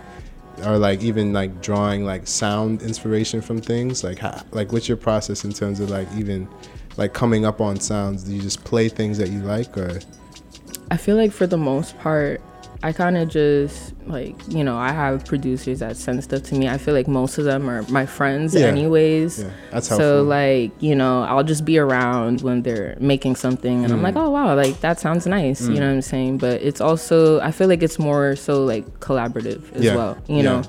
or 0.66 0.78
like 0.78 1.02
even 1.02 1.34
like 1.34 1.62
drawing 1.62 2.06
like 2.06 2.28
sound 2.28 2.82
inspiration 2.82 3.42
from 3.42 3.62
things? 3.62 4.04
Like 4.04 4.20
how, 4.20 4.42
like 4.52 4.72
what's 4.72 4.88
your 4.88 4.98
process 4.98 5.44
in 5.44 5.54
terms 5.54 5.80
of 5.80 5.90
like 5.90 6.08
even 6.16 6.48
like 6.98 7.14
coming 7.14 7.46
up 7.46 7.62
on 7.62 7.80
sounds? 7.80 8.24
Do 8.24 8.34
you 8.34 8.42
just 8.42 8.64
play 8.64 8.90
things 8.90 9.18
that 9.18 9.30
you 9.30 9.40
like 9.40 9.78
or? 9.78 10.00
I 10.92 10.98
feel 10.98 11.16
like 11.16 11.32
for 11.32 11.48
the 11.48 11.58
most 11.58 11.98
part, 12.00 12.42
I 12.86 12.92
kind 12.92 13.16
of 13.18 13.30
just 13.30 13.94
like 14.08 14.36
you 14.50 14.62
know 14.64 14.76
I 14.78 14.92
have 14.92 15.24
producers 15.26 15.80
that 15.80 15.96
send 15.96 16.22
stuff 16.22 16.44
to 16.44 16.56
me. 16.56 16.68
I 16.68 16.78
feel 16.78 16.94
like 16.94 17.08
most 17.08 17.38
of 17.38 17.46
them 17.46 17.70
are 17.70 17.84
my 17.84 18.06
friends, 18.06 18.54
Yeah. 18.54 18.68
anyways. 18.68 19.40
Yeah, 19.40 19.50
that's 19.72 19.88
helpful. 19.88 20.06
so 20.20 20.24
like 20.24 20.72
you 20.82 20.94
know 20.94 21.24
I'll 21.24 21.44
just 21.46 21.64
be 21.64 21.78
around 21.80 22.42
when 22.42 22.62
they're 22.64 22.98
making 23.00 23.38
something, 23.38 23.84
and 23.86 23.94
I'm 23.94 24.00
Mm. 24.00 24.04
like, 24.04 24.16
oh 24.18 24.30
wow, 24.30 24.54
like 24.54 24.82
that 24.82 25.00
sounds 25.00 25.26
nice. 25.26 25.62
You 25.68 25.80
know 25.80 25.88
what 25.88 25.94
I'm 25.96 26.02
saying? 26.02 26.40
But 26.40 26.62
it's 26.62 26.82
also 26.82 27.40
I 27.40 27.52
feel 27.52 27.70
like 27.70 27.82
it's 27.82 27.98
more 28.00 28.36
so 28.36 28.64
like 28.66 28.86
collaborative 29.00 29.64
as 29.78 29.86
Yeah, 29.86 29.96
well. 29.96 30.18
You 30.28 30.44
know, 30.44 30.62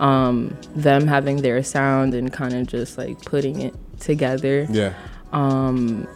um, 0.00 0.56
them 0.74 1.06
having 1.06 1.36
their 1.42 1.62
sound 1.62 2.14
and 2.14 2.32
kind 2.32 2.52
of 2.54 2.66
just 2.66 2.98
like 2.98 3.24
putting 3.24 3.60
it 3.60 3.74
together. 4.00 4.66
yeah 4.70 4.92
Um, 5.32 6.08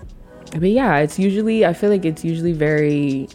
but 0.51 0.71
yeah, 0.71 0.99
it's 0.99 1.19
usually 1.19 1.65
I 1.65 1.73
feel 1.75 1.91
like 1.91 2.05
it's 2.05 2.25
usually 2.25 2.53
very 2.53 3.29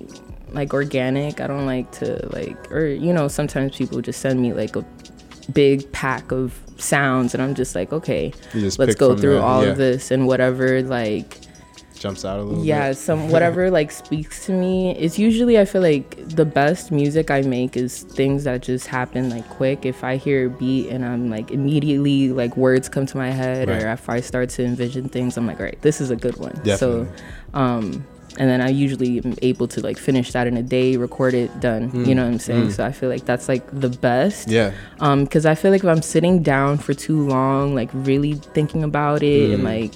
like 0.53 0.73
organic. 0.73 1.39
I 1.41 1.47
don't 1.47 1.65
like 1.65 1.91
to 1.99 2.27
like 2.33 2.71
or 2.71 2.85
you 2.87 3.13
know 3.13 3.27
sometimes 3.27 3.75
people 3.77 4.01
just 4.01 4.19
send 4.21 4.41
me 4.41 4.53
like 4.53 4.75
a 4.75 4.85
big 5.53 5.91
pack 5.91 6.31
of 6.31 6.59
sounds 6.77 7.33
and 7.33 7.41
I'm 7.43 7.55
just 7.55 7.75
like 7.75 7.91
okay, 7.93 8.33
just 8.53 8.79
let's 8.79 8.95
go 8.95 9.15
through 9.17 9.39
all 9.39 9.63
yeah. 9.63 9.71
of 9.71 9.77
this 9.77 10.11
and 10.11 10.27
whatever 10.27 10.81
like 10.83 11.37
jumps 11.97 12.23
out 12.23 12.39
a 12.39 12.43
little 12.43 12.63
yeah 12.63 12.87
bit 12.87 12.95
some 12.97 13.29
whatever 13.33 13.69
like 13.69 13.91
speaks 13.91 14.45
to 14.45 14.53
me 14.53 14.95
it's 14.95 15.19
usually 15.19 15.59
i 15.59 15.65
feel 15.65 15.81
like 15.81 16.15
the 16.29 16.45
best 16.45 16.93
music 16.93 17.29
i 17.29 17.41
make 17.41 17.75
is 17.75 18.03
things 18.03 18.45
that 18.45 18.62
just 18.62 18.88
happen 18.88 19.29
like 19.29 19.45
quick 19.49 19.85
if 19.85 20.01
i 20.01 20.15
hear 20.15 20.47
a 20.47 20.49
beat 20.49 20.88
and 20.88 21.03
i'm 21.03 21.29
like 21.29 21.51
immediately 21.51 22.29
like 22.31 22.55
words 22.55 22.88
come 22.88 23.05
to 23.05 23.17
my 23.17 23.29
head 23.31 23.67
Right. 23.67 23.83
or 23.83 23.89
if 23.91 24.07
i 24.07 24.21
start 24.21 24.47
to 24.51 24.63
envision 24.63 25.09
things 25.09 25.35
i'm 25.35 25.45
like 25.45 25.59
all 25.59 25.65
right 25.65 25.81
this 25.81 25.99
is 25.99 26.09
a 26.09 26.15
good 26.15 26.38
one 26.38 26.53
Definitely. 26.63 26.77
so 26.77 27.07
um 27.53 28.07
and 28.39 28.49
then 28.49 28.62
i 28.62 28.69
usually 28.69 29.19
am 29.23 29.36
able 29.41 29.67
to 29.67 29.82
like 29.82 29.97
finish 29.97 30.32
that 30.32 30.47
in 30.47 30.56
a 30.58 30.63
day 30.63 30.95
record 30.97 31.34
it 31.34 31.52
done 31.60 31.84
you 32.06 32.15
know 32.15 32.23
what 32.23 32.32
i'm 32.34 32.39
saying? 32.39 32.71
So 32.71 32.86
i 32.86 32.91
feel 32.91 33.10
like 33.10 33.25
that's 33.25 33.47
like 33.47 33.63
the 33.78 33.89
best. 33.89 34.47
Mm. 34.47 34.52
yeah. 34.52 34.71
Um 34.99 35.23
because 35.25 35.45
i 35.45 35.56
feel 35.56 35.71
like 35.71 35.84
if 35.84 35.89
i'm 35.89 36.02
sitting 36.02 36.41
down 36.41 36.78
for 36.78 36.93
too 36.93 37.28
long 37.28 37.75
like 37.75 37.89
really 37.93 38.34
thinking 38.56 38.84
about 38.84 39.21
it 39.23 39.49
Mm. 39.49 39.54
and 39.56 39.63
like 39.63 39.93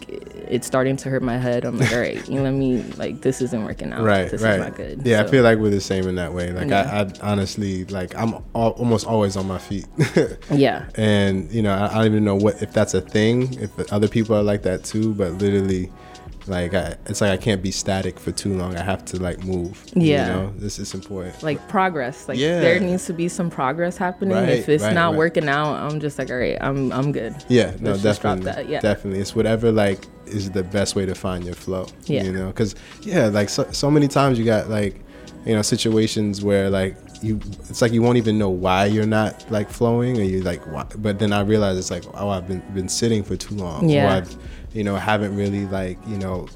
it's 0.56 0.68
starting 0.68 0.98
to 0.98 1.10
hurt 1.10 1.24
my 1.24 1.38
head 1.38 1.64
i'm 1.66 1.78
like 1.80 1.92
all 1.94 2.00
right 2.00 2.28
you 2.30 2.36
know, 2.36 2.44
let 2.44 2.54
me 2.54 2.84
like 2.98 3.22
this 3.22 3.42
isn't 3.42 3.64
working 3.64 3.92
out. 3.94 4.04
Right 4.04 4.30
this 4.30 4.42
right. 4.42 4.60
is 4.60 4.60
not 4.60 4.76
good. 4.76 5.02
Yeah 5.06 5.24
i 5.24 5.28
feel 5.28 5.44
like 5.44 5.58
we're 5.58 5.70
the 5.70 5.82
same 5.82 6.08
in 6.08 6.16
that 6.16 6.34
way. 6.34 6.52
Like 6.52 6.68
Yeah. 6.70 7.08
I, 7.22 7.26
I 7.26 7.32
honestly 7.32 7.86
like 7.86 8.14
i'm 8.16 8.34
al- 8.54 8.76
almost 8.82 9.08
always 9.08 9.36
on 9.38 9.48
my 9.48 9.58
feet. 9.58 9.86
Yeah. 10.52 10.86
And 10.96 11.52
you 11.52 11.62
know 11.62 11.74
I, 11.74 11.86
I 11.92 11.94
don't 11.96 12.06
even 12.08 12.24
know 12.26 12.36
what 12.36 12.62
if 12.62 12.74
that's 12.74 12.94
a 12.94 13.02
thing 13.02 13.54
if 13.60 13.72
other 13.92 14.08
people 14.08 14.36
are 14.36 14.44
like 14.44 14.64
that 14.64 14.84
too 14.84 15.14
but 15.14 15.32
literally 15.34 15.92
like 16.48 16.74
I, 16.74 16.96
it's 17.06 17.22
like 17.22 17.32
i 17.32 17.38
can't 17.38 17.62
be 17.64 17.72
static 17.72 18.20
for 18.20 18.32
too 18.32 18.54
long 18.58 18.76
i 18.76 18.82
have 18.84 19.06
to 19.06 19.18
like 19.22 19.44
move 19.44 19.84
Yeah. 19.96 20.28
you 20.28 20.34
know 20.34 20.54
this 20.58 20.78
is 20.80 20.94
important 20.94 21.42
like 21.42 21.66
progress 21.70 22.28
like 22.28 22.38
Yeah. 22.38 22.60
there 22.60 22.80
needs 22.80 23.06
to 23.06 23.14
be 23.14 23.30
some 23.30 23.50
progress 23.50 23.96
happening 23.98 24.34
Right, 24.36 24.50
if 24.50 24.68
it's 24.70 24.84
right, 24.84 24.94
not 24.94 25.12
right. 25.12 25.18
working 25.18 25.48
out 25.48 25.76
i'm 25.76 26.00
just 26.00 26.20
like 26.20 26.30
all 26.30 26.38
right 26.38 26.58
i'm 26.62 26.92
i'm 26.92 27.12
good 27.12 27.34
Yeah, 27.48 27.74
no, 27.80 27.92
Let's 27.92 28.04
definitely, 28.04 28.46
that, 28.46 28.68
yeah. 28.70 28.80
definitely. 28.82 29.20
It's 29.22 29.36
whatever 29.36 29.72
like 29.72 30.06
is 30.26 30.52
the 30.52 30.64
best 30.64 30.96
way 30.96 31.06
to 31.06 31.14
find 31.16 31.44
your 31.46 31.54
flow. 31.56 31.86
Yeah. 32.06 32.24
you 32.24 32.32
know, 32.32 32.48
because 32.48 32.76
yeah, 33.02 33.28
like 33.28 33.50
so, 33.50 33.70
so 33.72 33.92
many 33.92 34.08
times 34.08 34.40
you 34.40 34.46
got 34.46 34.70
like 34.70 35.00
you 35.46 35.54
know 35.54 35.62
situations 35.62 36.42
where 36.42 36.70
like 36.70 36.96
you 37.22 37.40
it's 37.70 37.82
like 37.82 37.92
you 37.92 38.02
won't 38.02 38.18
even 38.18 38.38
know 38.38 38.50
why 38.50 38.86
you're 38.86 39.06
not 39.06 39.46
like 39.52 39.70
flowing, 39.70 40.18
or 40.18 40.24
you 40.24 40.42
like 40.42 40.62
why, 40.68 40.86
but 40.98 41.20
then 41.20 41.32
I 41.34 41.42
realize 41.42 41.78
it's 41.78 41.92
like 41.92 42.04
oh 42.16 42.30
I've 42.30 42.48
been 42.48 42.62
been 42.74 42.90
sitting 42.90 43.24
for 43.24 43.36
too 43.36 43.56
long, 43.56 43.86
or 43.86 43.94
Yeah. 43.94 44.16
I've 44.16 44.36
you 44.74 44.84
know 44.84 44.96
haven't 44.96 45.36
really 45.36 45.66
like 45.68 45.98
you 46.08 46.18
know. 46.18 46.48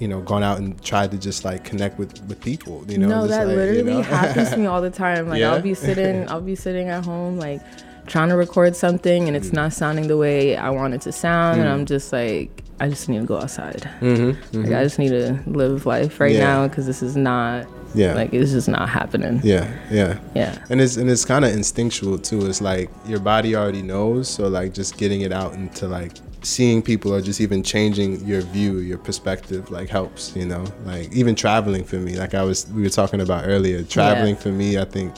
You 0.00 0.06
know, 0.06 0.20
gone 0.20 0.44
out 0.44 0.58
and 0.58 0.80
tried 0.84 1.10
to 1.10 1.18
just 1.18 1.44
like 1.44 1.64
connect 1.64 1.98
with 1.98 2.22
with 2.28 2.40
people. 2.40 2.84
You 2.86 2.98
know, 2.98 3.08
no 3.08 3.26
just, 3.26 3.30
that 3.30 3.48
like, 3.48 3.56
you 3.56 3.60
literally 3.62 3.94
know? 3.94 4.02
happens 4.02 4.50
to 4.50 4.56
me 4.56 4.66
all 4.66 4.80
the 4.80 4.90
time 5.04 5.28
like 5.28 5.40
Yeah? 5.40 5.52
i'll 5.54 5.60
be 5.60 5.74
sitting 5.74 6.28
i'll 6.28 6.40
be 6.40 6.54
sitting 6.54 6.88
at 6.88 7.04
home 7.04 7.36
like 7.36 7.60
trying 8.06 8.28
to 8.28 8.36
record 8.36 8.76
something 8.76 9.26
and 9.26 9.34
Mm. 9.36 9.40
it's 9.40 9.52
not 9.52 9.72
sounding 9.72 10.06
the 10.06 10.16
way 10.16 10.56
i 10.56 10.70
want 10.70 10.94
it 10.94 11.00
to 11.00 11.10
sound 11.10 11.58
and 11.60 11.68
i'm 11.68 11.84
just 11.84 12.12
like 12.12 12.62
i 12.78 12.88
just 12.88 13.08
need 13.08 13.18
to 13.18 13.26
go 13.26 13.38
outside 13.38 13.90
Like, 14.00 14.70
i 14.72 14.84
just 14.84 15.00
need 15.00 15.08
to 15.08 15.40
live 15.46 15.84
life 15.84 16.20
right 16.20 16.30
Mm-hmm, 16.30 16.38
Yeah. 16.42 16.46
now 16.62 16.68
because 16.68 16.86
this 16.86 17.02
is 17.02 17.16
not 17.16 17.66
Yeah. 17.92 18.14
like 18.14 18.32
it's 18.32 18.52
just 18.52 18.68
not 18.68 18.88
happening 18.88 19.40
yeah, 19.42 19.68
yeah. 19.90 20.20
yeah 20.36 20.64
and 20.70 20.80
it's 20.80 20.96
and 20.96 21.10
it's 21.10 21.24
kind 21.24 21.44
of 21.44 21.52
instinctual 21.52 22.18
too 22.18 22.46
it's 22.46 22.60
like 22.60 22.88
your 23.08 23.18
body 23.18 23.56
already 23.56 23.82
knows 23.82 24.28
so 24.28 24.46
like 24.46 24.74
just 24.74 24.96
getting 24.96 25.22
it 25.22 25.32
out 25.32 25.54
into 25.54 25.88
like 25.88 26.12
seeing 26.42 26.82
people 26.82 27.12
or 27.12 27.20
just 27.20 27.40
even 27.40 27.62
changing 27.62 28.24
your 28.24 28.40
view 28.42 28.78
your 28.78 28.98
perspective 28.98 29.70
like 29.70 29.88
helps 29.88 30.34
you 30.36 30.46
know? 30.46 30.64
Like 30.84 31.12
even 31.12 31.34
traveling 31.34 31.84
for 31.84 31.96
me 31.96 32.16
like 32.16 32.34
i 32.34 32.42
was 32.42 32.68
we 32.70 32.82
were 32.82 32.88
talking 32.88 33.20
about 33.20 33.44
earlier 33.46 33.82
traveling 33.82 34.36
for 34.36 34.50
me 34.50 34.78
i 34.78 34.84
think 34.84 35.14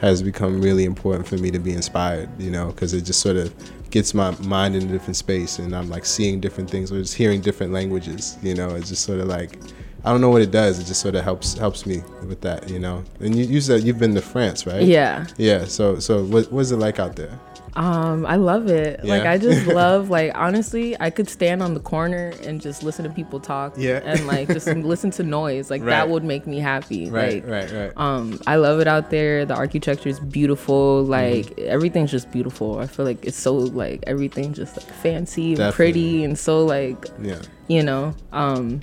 has 0.00 0.22
become 0.22 0.60
really 0.60 0.84
important 0.84 1.28
for 1.28 1.36
me 1.36 1.50
to 1.50 1.58
be 1.58 1.72
inspired 1.72 2.28
you 2.40 2.50
know? 2.50 2.68
Because 2.68 2.94
it 2.94 3.02
just 3.02 3.20
sort 3.20 3.36
of 3.36 3.54
gets 3.90 4.14
my 4.14 4.30
mind 4.40 4.74
in 4.74 4.84
a 4.84 4.92
different 4.92 5.16
space 5.16 5.58
and 5.58 5.76
i'm 5.76 5.90
like 5.90 6.06
seeing 6.06 6.40
different 6.40 6.70
things 6.70 6.90
or 6.90 6.98
just 7.00 7.14
hearing 7.14 7.40
different 7.40 7.72
languages 7.72 8.38
you 8.42 8.54
know? 8.54 8.70
It's 8.70 8.88
just 8.88 9.04
sort 9.04 9.20
of 9.20 9.28
like 9.28 9.58
I 10.04 10.10
don't 10.10 10.20
know 10.20 10.30
what 10.30 10.42
it 10.42 10.50
does. 10.50 10.78
It 10.80 10.84
just 10.84 11.00
sort 11.00 11.14
of 11.14 11.22
helps 11.24 11.54
helps 11.54 11.86
me 11.86 12.02
with 12.26 12.40
that, 12.40 12.68
you 12.68 12.78
know. 12.78 13.04
And 13.20 13.36
you, 13.36 13.44
you 13.44 13.60
said 13.60 13.82
you've 13.84 13.98
been 13.98 14.14
to 14.16 14.22
France, 14.22 14.66
right? 14.66 14.82
yeah 14.82 15.26
Yeah. 15.38 15.64
So 15.64 15.98
so 16.00 16.24
what 16.24 16.50
what's 16.52 16.70
it 16.72 16.76
like 16.78 16.98
out 16.98 17.16
there? 17.16 17.38
Um, 17.74 18.26
I 18.26 18.36
love 18.36 18.66
it. 18.68 19.02
Like 19.02 19.22
I 19.22 19.38
just 19.38 19.66
love 19.82 20.10
like 20.10 20.32
honestly, 20.34 20.94
I 21.00 21.08
could 21.08 21.26
stand 21.30 21.62
on 21.62 21.72
the 21.72 21.80
corner 21.80 22.32
and 22.44 22.60
just 22.60 22.82
listen 22.82 23.04
to 23.04 23.10
people 23.10 23.40
talk. 23.40 23.72
Yeah. 23.78 24.00
And 24.04 24.26
like 24.26 24.48
just 24.48 24.66
listen 24.92 25.10
to 25.12 25.22
noise. 25.22 25.70
Like 25.70 25.80
Right. 25.80 25.90
that 25.90 26.10
would 26.10 26.22
make 26.24 26.46
me 26.46 26.58
happy. 26.58 27.08
Right, 27.08 27.42
like, 27.42 27.50
right, 27.50 27.72
right. 27.72 27.92
Um, 27.96 28.38
I 28.46 28.56
love 28.56 28.80
it 28.80 28.88
out 28.88 29.08
there. 29.08 29.46
The 29.46 29.54
architecture 29.54 30.10
is 30.10 30.20
beautiful. 30.20 31.02
Like 31.04 31.46
Mm-hmm. 31.46 31.64
everything's 31.68 32.10
just 32.10 32.30
beautiful. 32.30 32.78
I 32.78 32.86
feel 32.86 33.06
like 33.06 33.24
it's 33.24 33.38
so 33.38 33.54
like 33.54 34.04
everything 34.06 34.52
just 34.52 34.76
like 34.76 34.86
fancy 34.96 35.50
and 35.52 35.58
Definitely. 35.58 35.76
pretty 35.76 36.24
and 36.24 36.38
so 36.38 36.64
like 36.66 37.06
yeah. 37.22 37.40
you 37.68 37.82
know. 37.84 38.14
Um 38.32 38.82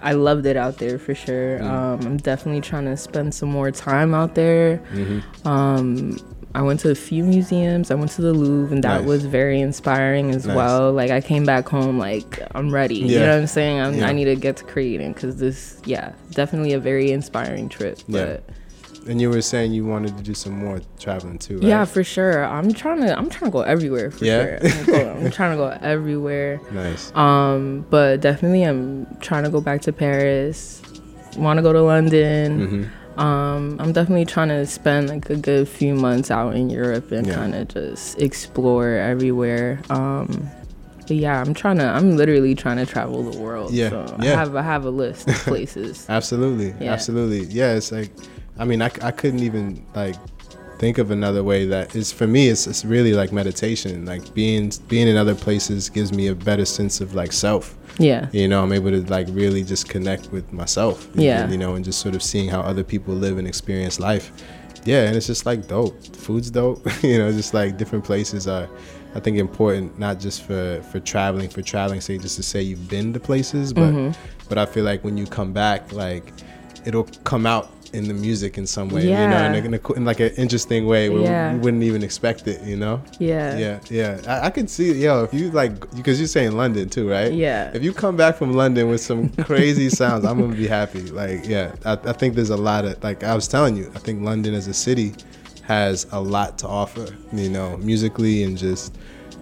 I 0.00 0.12
loved 0.12 0.46
it 0.46 0.56
out 0.56 0.78
there 0.78 0.98
for 0.98 1.14
sure. 1.14 1.58
Mm. 1.58 1.64
Um, 1.64 2.00
I'm 2.06 2.16
definitely 2.18 2.60
trying 2.60 2.84
to 2.86 2.96
spend 2.96 3.34
some 3.34 3.48
more 3.50 3.70
time 3.70 4.14
out 4.14 4.34
there. 4.34 4.78
Mm-hmm. 4.92 5.48
Um, 5.48 6.18
I 6.54 6.62
went 6.62 6.80
to 6.80 6.90
a 6.90 6.94
few 6.94 7.24
museums. 7.24 7.90
I 7.90 7.94
went 7.94 8.10
to 8.12 8.22
the 8.22 8.32
Louvre, 8.32 8.74
and 8.74 8.82
that 8.84 9.00
Nice. 9.00 9.06
was 9.08 9.26
very 9.26 9.60
inspiring 9.60 10.30
as 10.30 10.46
Nice. 10.46 10.56
well. 10.56 10.92
Like 10.92 11.10
I 11.10 11.20
came 11.20 11.44
back 11.44 11.68
home, 11.68 11.98
like 11.98 12.40
I'm 12.54 12.70
ready. 12.72 12.96
You 12.96 13.18
know 13.18 13.28
what 13.28 13.38
I'm 13.40 13.46
saying? 13.46 13.80
I'm, 13.80 13.94
Yeah. 13.94 14.08
I 14.08 14.12
need 14.12 14.24
to 14.26 14.36
get 14.36 14.56
to 14.58 14.64
creating 14.64 15.12
because 15.12 15.36
this, 15.36 15.80
yeah, 15.84 16.12
definitely 16.30 16.72
a 16.72 16.80
very 16.80 17.10
inspiring 17.12 17.68
trip. 17.68 17.98
Yeah. 18.08 18.24
But 18.24 18.44
And 19.08 19.20
you 19.20 19.30
were 19.30 19.40
saying 19.40 19.72
you 19.72 19.86
wanted 19.86 20.16
to 20.18 20.22
do 20.22 20.34
some 20.34 20.52
more 20.52 20.80
traveling 21.00 21.38
too, 21.38 21.54
right? 21.58 21.64
yeah, 21.66 21.84
for 21.86 22.04
sure. 22.04 22.44
I'm 22.44 22.72
trying 22.74 23.00
to. 23.00 23.16
I'm 23.18 23.30
trying 23.30 23.50
to 23.50 23.52
go 23.52 23.62
everywhere. 23.62 24.10
For 24.10 24.24
Yeah? 24.24 24.58
sure. 24.60 24.70
I'm, 24.70 24.86
go- 24.86 25.10
I'm 25.24 25.30
trying 25.38 25.50
to 25.52 25.56
go 25.56 25.78
everywhere. 25.80 26.60
Nice. 26.72 27.14
Um, 27.16 27.86
but 27.90 28.20
definitely, 28.20 28.64
I'm 28.64 29.06
trying 29.20 29.44
to 29.44 29.50
go 29.50 29.60
back 29.60 29.80
to 29.82 29.92
Paris. 29.92 30.82
Want 31.36 31.56
to 31.58 31.62
go 31.62 31.72
to 31.72 31.80
London. 31.82 32.60
Mm-hmm. 32.60 33.20
Um, 33.20 33.80
I'm 33.80 33.92
definitely 33.92 34.26
trying 34.26 34.48
to 34.48 34.64
spend 34.66 35.08
like 35.08 35.28
a 35.30 35.36
good 35.36 35.68
few 35.68 35.94
months 35.94 36.30
out 36.30 36.54
in 36.54 36.70
Europe 36.70 37.10
and 37.10 37.26
Yeah. 37.26 37.34
kind 37.34 37.54
of 37.54 37.66
just 37.68 38.20
explore 38.20 38.90
everywhere. 38.90 39.80
Um, 39.90 40.48
but 41.06 41.16
yeah, 41.16 41.40
I'm 41.40 41.54
trying 41.54 41.78
to. 41.78 41.84
I'm 41.84 42.16
literally 42.16 42.54
trying 42.54 42.76
to 42.76 42.86
travel 42.86 43.22
the 43.28 43.38
world. 43.38 43.72
Yeah, 43.72 43.88
So 43.88 44.16
yeah. 44.20 44.32
I 44.32 44.36
have 44.36 44.54
I 44.54 44.62
have 44.62 44.84
a 44.84 44.90
list 44.90 45.26
of 45.28 45.34
places. 45.50 46.04
Absolutely, 46.08 46.74
Yeah. 46.84 46.92
absolutely. 46.92 47.44
Yeah, 47.46 47.72
it's 47.74 47.90
like, 47.90 48.10
I 48.58 48.64
mean, 48.64 48.82
I, 48.82 48.90
I 49.02 49.10
couldn't 49.10 49.40
even 49.40 49.84
like 49.94 50.16
think 50.78 50.98
of 50.98 51.10
another 51.10 51.42
way 51.42 51.64
that 51.66 51.96
is 51.96 52.12
for 52.12 52.26
me. 52.26 52.48
It's 52.48 52.66
it's 52.66 52.84
really 52.84 53.12
like 53.12 53.32
meditation. 53.32 54.04
Like 54.06 54.32
being 54.34 54.72
being 54.88 55.08
in 55.08 55.16
other 55.16 55.34
places 55.34 55.88
gives 55.88 56.12
me 56.12 56.28
a 56.28 56.34
better 56.34 56.64
sense 56.64 57.00
of 57.00 57.14
like 57.14 57.32
self. 57.32 57.76
yeah. 57.98 58.28
You 58.32 58.46
know, 58.48 58.62
I'm 58.62 58.72
able 58.72 58.90
to 58.90 59.02
like 59.10 59.26
really 59.30 59.62
just 59.64 59.88
connect 59.88 60.30
with 60.32 60.52
myself. 60.52 61.12
and- 61.14 61.22
Yeah. 61.22 61.48
You 61.50 61.58
know, 61.58 61.74
and 61.74 61.84
just 61.84 62.00
sort 62.00 62.14
of 62.14 62.22
seeing 62.22 62.48
how 62.48 62.60
other 62.60 62.84
people 62.84 63.14
live 63.14 63.38
and 63.38 63.46
experience 63.48 63.98
life. 64.00 64.30
Yeah, 64.84 65.06
and 65.06 65.16
it's 65.16 65.26
just 65.26 65.44
like 65.44 65.66
dope. 65.68 66.00
Food's 66.16 66.50
dope. 66.50 66.86
you 67.02 67.18
know, 67.18 67.30
just 67.32 67.52
like 67.54 67.76
different 67.76 68.04
places 68.04 68.46
are. 68.48 68.68
I 69.14 69.20
think 69.20 69.38
important 69.38 69.98
not 69.98 70.20
just 70.20 70.42
for 70.42 70.80
for 70.92 71.00
traveling 71.00 71.48
for 71.48 71.62
traveling 71.62 72.00
sake 72.02 72.20
just 72.20 72.36
to 72.36 72.42
say 72.42 72.60
you've 72.62 72.88
been 72.90 73.12
to 73.14 73.18
places 73.20 73.72
but 73.72 73.90
Mm-hmm. 73.92 74.12
but 74.50 74.58
I 74.58 74.66
feel 74.66 74.84
like 74.84 75.02
when 75.02 75.16
you 75.16 75.26
come 75.26 75.50
back 75.52 75.92
like 75.92 76.30
it'll 76.84 77.08
come 77.24 77.46
out 77.46 77.70
in 77.92 78.06
the 78.06 78.14
music 78.14 78.58
in 78.58 78.66
some 78.66 78.88
way 78.88 79.02
you 79.04 79.10
know 79.10 79.44
in, 79.46 79.54
a, 79.54 79.58
in, 79.58 79.74
a, 79.74 79.92
in 79.94 80.04
like 80.04 80.20
an 80.20 80.30
interesting 80.36 80.86
way 80.86 81.08
where 81.08 81.22
Yeah. 81.22 81.52
you 81.54 81.58
wouldn't 81.60 81.82
even 81.82 82.02
expect 82.02 82.46
it 82.46 82.62
you 82.62 82.76
know 82.76 83.00
Yeah. 83.18 83.56
yeah 83.58 83.80
yeah 83.90 84.20
I, 84.26 84.46
I 84.46 84.50
could 84.50 84.68
see 84.68 84.92
yo 84.92 85.24
if 85.24 85.32
you 85.32 85.50
like 85.50 85.72
because 85.96 86.18
you're 86.20 86.28
saying 86.28 86.52
London 86.52 86.88
too 86.88 87.08
right 87.08 87.32
Yeah. 87.32 87.70
if 87.74 87.82
you 87.82 87.92
come 87.92 88.16
back 88.16 88.36
from 88.36 88.52
London 88.52 88.88
with 88.90 89.00
some 89.00 89.28
crazy 89.44 89.88
sounds 89.88 90.24
I'm 90.24 90.40
gonna 90.40 90.54
be 90.54 90.66
happy 90.68 91.02
like 91.02 91.46
yeah 91.46 91.74
I, 91.84 91.92
I 91.92 92.12
think 92.12 92.34
there's 92.34 92.50
a 92.50 92.56
lot 92.56 92.84
of 92.84 93.02
like 93.02 93.24
I 93.24 93.34
was 93.34 93.48
telling 93.48 93.76
you 93.76 93.90
I 93.94 93.98
think 93.98 94.22
London 94.22 94.54
as 94.54 94.68
a 94.68 94.74
city 94.74 95.14
has 95.62 96.06
a 96.12 96.20
lot 96.20 96.58
to 96.58 96.66
offer 96.68 97.06
you 97.32 97.48
know 97.50 97.76
musically 97.78 98.42
and 98.42 98.56
just 98.56 98.96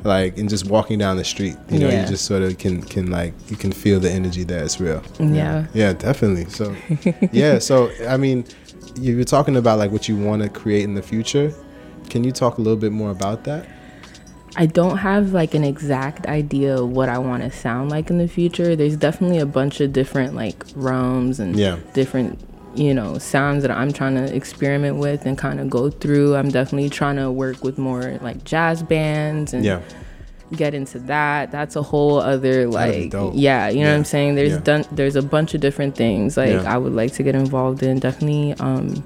like 0.05 0.39
and 0.39 0.49
just 0.49 0.67
walking 0.67 0.99
down 0.99 1.17
the 1.17 1.25
street 1.25 1.57
you 1.71 1.79
know 1.79 1.89
Yeah. 1.89 2.03
you 2.03 2.09
just 2.09 2.25
sort 2.27 2.43
of 2.43 2.59
can 2.59 2.83
can 2.83 3.11
like 3.11 3.35
you 3.51 3.57
can 3.57 3.73
feel 3.73 3.99
the 4.01 4.11
energy 4.11 4.45
there 4.45 4.63
it's 4.63 4.81
real 4.81 5.03
Yeah. 5.19 5.67
yeah 5.75 5.93
definitely 5.93 6.47
so 6.51 6.75
yeah 7.33 7.59
so 7.59 7.91
I 8.09 8.17
mean 8.17 8.45
you 9.01 9.17
were 9.17 9.25
talking 9.25 9.57
about 9.57 9.79
like 9.79 9.91
what 9.91 10.09
you 10.09 10.17
want 10.17 10.43
to 10.43 10.49
create 10.49 10.85
in 10.85 10.95
the 10.95 11.03
future 11.03 11.53
can 12.09 12.23
you 12.25 12.31
talk 12.33 12.59
a 12.59 12.61
little 12.63 12.79
bit 12.79 12.93
more 12.93 13.11
about 13.11 13.45
that 13.45 13.69
I 14.59 14.65
don't 14.65 14.97
have 14.99 15.35
like 15.35 15.53
an 15.53 15.65
exact 15.65 16.25
idea 16.27 16.79
of 16.81 16.89
what 16.89 17.11
I 17.11 17.19
want 17.19 17.43
to 17.43 17.51
sound 17.51 17.91
like 17.91 18.09
in 18.09 18.17
the 18.17 18.27
future. 18.27 18.75
There's 18.75 18.97
definitely 18.97 19.39
a 19.39 19.45
bunch 19.45 19.83
of 19.83 19.93
different 19.93 20.35
like 20.35 20.65
realms 20.75 21.39
and 21.41 21.55
Yeah. 21.59 21.77
different, 21.93 22.39
you 22.77 22.95
know, 22.95 23.19
sounds 23.19 23.63
that 23.63 23.71
I'm 23.71 23.93
trying 23.93 24.15
to 24.17 24.35
experiment 24.35 24.97
with 24.97 25.27
and 25.27 25.37
kind 25.37 25.61
of 25.61 25.71
go 25.71 25.91
through. 25.91 26.37
I'm 26.37 26.51
definitely 26.51 26.91
trying 26.91 27.17
to 27.17 27.31
work 27.31 27.65
with 27.65 27.79
more 27.79 28.19
like 28.23 28.45
jazz 28.45 28.83
bands 28.83 29.53
and 29.55 29.65
yeah 29.65 29.81
get 30.55 30.75
into 30.75 31.01
that. 31.01 31.51
That's 31.51 31.75
a 31.75 31.83
whole 31.83 32.21
other 32.21 32.69
like 32.69 33.13
yeah, 33.35 33.69
you 33.69 33.83
know 33.83 33.91
what 33.91 33.97
I'm 33.97 34.05
saying? 34.05 34.37
There's 34.37 34.53
Yeah. 34.53 34.61
done 34.61 34.85
there's 34.93 35.17
a 35.17 35.23
bunch 35.23 35.55
of 35.55 35.61
different 35.61 35.97
things 35.97 36.37
like 36.37 36.51
Yeah. 36.51 36.73
I 36.73 36.79
would 36.79 36.93
like 36.95 37.13
to 37.15 37.23
get 37.25 37.35
involved 37.35 37.83
in. 37.83 37.99
Definitely 37.99 38.55
um 38.61 39.03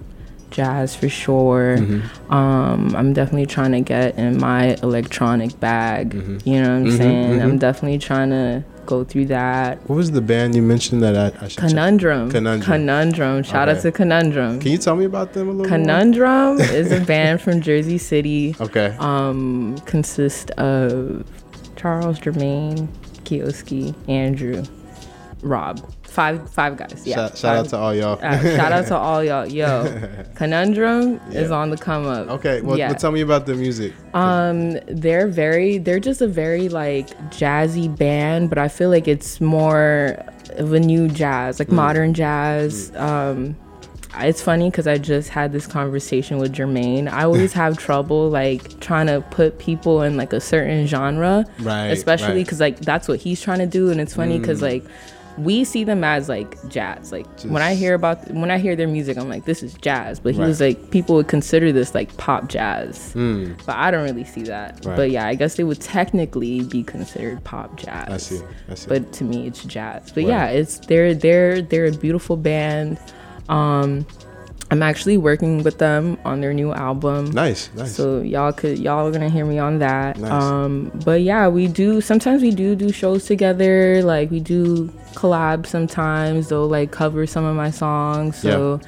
jazz 0.50 0.94
for 0.94 1.08
sure. 1.08 1.76
Mm-hmm. 1.78 2.32
Um 2.32 2.94
I'm 2.94 3.14
definitely 3.14 3.46
trying 3.46 3.72
to 3.72 3.80
get 3.80 4.18
in 4.18 4.38
my 4.38 4.76
electronic 4.82 5.58
bag. 5.60 6.10
Mm-hmm. 6.10 6.38
You 6.48 6.62
know 6.62 6.78
what 6.78 6.90
I'm 6.90 6.96
saying? 6.96 7.40
I'm 7.42 7.56
definitely 7.58 7.98
trying 7.98 8.30
to 8.30 8.62
go 8.90 9.04
through 9.04 9.26
that. 9.26 9.78
what 9.88 9.96
was 9.96 10.10
the 10.10 10.20
band 10.20 10.54
you 10.56 10.62
mentioned 10.62 11.00
that 11.02 11.16
I, 11.16 11.26
I 11.44 11.48
should 11.48 11.60
check? 11.60 11.68
Conundrum. 11.70 12.30
Conundrum. 12.30 12.66
Conundrum. 12.66 13.42
Shout 13.44 13.68
out 13.68 13.80
to 13.82 13.92
Conundrum. 13.92 14.58
Can 14.60 14.72
you 14.72 14.78
tell 14.78 14.96
me 14.96 15.04
about 15.04 15.32
them 15.32 15.48
a 15.48 15.52
little 15.52 15.68
more? 15.68 15.78
Conundrum 15.78 16.60
is 16.80 16.90
a 16.92 17.00
band 17.00 17.40
from 17.40 17.60
Jersey 17.62 17.98
City. 17.98 18.56
Okay. 18.60 18.96
um, 18.98 19.78
consist 19.86 20.50
of 20.52 21.24
Charles, 21.76 22.18
Jermaine, 22.18 22.88
Kioski, 23.24 23.94
Andrew, 24.08 24.64
Rob. 25.42 25.80
Five 26.10 26.50
five 26.50 26.76
guys. 26.76 27.02
Yeah. 27.04 27.14
shout, 27.28 27.38
shout 27.38 27.56
out 27.56 27.68
to 27.68 27.76
all 27.76 27.94
y'all. 27.94 28.18
uh, 28.20 28.40
shout 28.56 28.72
out 28.72 28.86
to 28.88 28.96
all 29.06 29.22
y'all. 29.22 29.46
Yo, 29.46 30.24
Conundrum 30.34 31.20
is 31.30 31.50
on 31.52 31.70
the 31.70 31.76
come 31.76 32.04
up. 32.06 32.28
okay. 32.28 32.60
Well, 32.62 32.76
yeah. 32.76 32.88
well, 32.88 32.98
tell 32.98 33.12
me 33.12 33.20
about 33.20 33.46
the 33.46 33.54
music. 33.54 33.92
Um, 34.12 34.72
they're 34.88 35.28
very, 35.28 35.78
they're 35.78 36.00
just 36.00 36.20
a 36.20 36.26
very 36.26 36.68
like 36.68 37.08
jazzy 37.30 37.94
band, 37.96 38.48
but 38.48 38.58
I 38.58 38.66
feel 38.68 38.90
like 38.90 39.06
it's 39.06 39.40
more 39.40 40.16
of 40.56 40.72
a 40.72 40.80
new 40.80 41.06
jazz, 41.08 41.56
Mm. 41.56 41.58
like 41.60 41.68
modern 41.70 42.12
jazz. 42.14 42.90
Um, 42.96 43.56
it's 44.18 44.42
funny 44.42 44.68
because 44.68 44.88
I 44.88 44.98
just 44.98 45.28
had 45.28 45.52
this 45.52 45.68
conversation 45.68 46.38
with 46.38 46.52
Jermaine. 46.52 47.08
I 47.08 47.22
always 47.22 47.52
have 47.62 47.78
trouble 47.78 48.28
like 48.28 48.80
trying 48.80 49.06
to 49.06 49.20
put 49.30 49.60
people 49.60 50.02
in 50.02 50.16
like 50.16 50.32
a 50.32 50.40
certain 50.40 50.88
genre, 50.88 51.44
Right, 51.60 51.86
Especially 51.86 52.26
right. 52.26 52.36
Mm. 52.38 52.44
because 52.44 52.58
like 52.60 52.80
that's 52.80 53.06
what 53.06 53.20
he's 53.20 53.40
trying 53.40 53.60
to 53.60 53.66
do, 53.66 53.90
and 53.90 54.00
it's 54.00 54.14
funny 54.14 54.40
because 54.40 54.60
like 54.60 54.84
we 55.42 55.64
see 55.64 55.84
them 55.84 56.02
as 56.04 56.28
like 56.28 56.56
jazz. 56.68 57.12
Like 57.12 57.26
when 57.42 57.62
I 57.62 57.74
hear 57.74 57.94
about 57.94 58.30
when 58.30 58.50
I 58.50 58.58
hear 58.58 58.76
their 58.76 58.88
music, 58.88 59.16
I'm 59.18 59.28
like, 59.28 59.44
this 59.44 59.62
is 59.62 59.74
jazz. 59.74 60.20
But 60.20 60.34
he 60.34 60.40
Right. 60.40 60.46
was 60.48 60.60
like, 60.60 60.90
people 60.90 61.14
would 61.16 61.28
consider 61.28 61.72
this 61.72 61.94
like 61.94 62.16
pop 62.16 62.48
jazz. 62.48 63.12
But 63.14 63.76
I 63.76 63.90
don't 63.90 64.04
really 64.04 64.24
see 64.24 64.42
that. 64.44 64.84
Right. 64.84 64.96
But 64.96 65.10
yeah, 65.10 65.26
I 65.26 65.34
guess 65.34 65.54
they 65.56 65.64
would 65.64 65.80
technically 65.80 66.62
be 66.64 66.82
considered 66.82 67.42
pop 67.44 67.76
jazz. 67.76 68.08
I 68.10 68.16
see. 68.18 68.40
I 68.68 68.74
see. 68.74 68.88
But 68.88 69.12
to 69.14 69.24
me, 69.24 69.46
it's 69.46 69.64
jazz. 69.64 70.10
But 70.12 70.24
Right. 70.24 70.28
yeah, 70.28 70.46
it's 70.48 70.78
they're 70.80 71.14
they're 71.14 71.62
they're 71.62 71.86
a 71.86 71.92
beautiful 71.92 72.36
band. 72.36 72.98
Um, 73.48 74.06
I'm 74.70 74.82
actually 74.82 75.16
working 75.18 75.64
with 75.64 75.78
them 75.78 76.16
on 76.24 76.40
their 76.40 76.52
new 76.54 76.72
album. 76.72 77.32
nice. 77.32 77.70
Nice. 77.74 77.94
So 77.94 78.20
y'all 78.20 78.52
could 78.52 78.78
y'all 78.78 79.06
are 79.06 79.10
gonna 79.10 79.28
hear 79.28 79.44
me 79.44 79.58
on 79.58 79.80
that. 79.80 80.16
Nice. 80.18 80.30
Um, 80.30 80.92
but 81.04 81.22
yeah, 81.22 81.48
we 81.48 81.66
do 81.66 82.00
sometimes 82.00 82.40
we 82.40 82.52
do 82.52 82.76
do 82.76 82.92
shows 82.92 83.26
together. 83.26 84.02
Like 84.02 84.30
we 84.30 84.38
do 84.38 84.86
collab 85.14 85.66
sometimes. 85.66 86.48
They'll 86.48 86.68
like 86.68 86.92
cover 86.92 87.26
some 87.26 87.44
of 87.44 87.56
my 87.56 87.70
songs. 87.70 88.36
So 88.36 88.80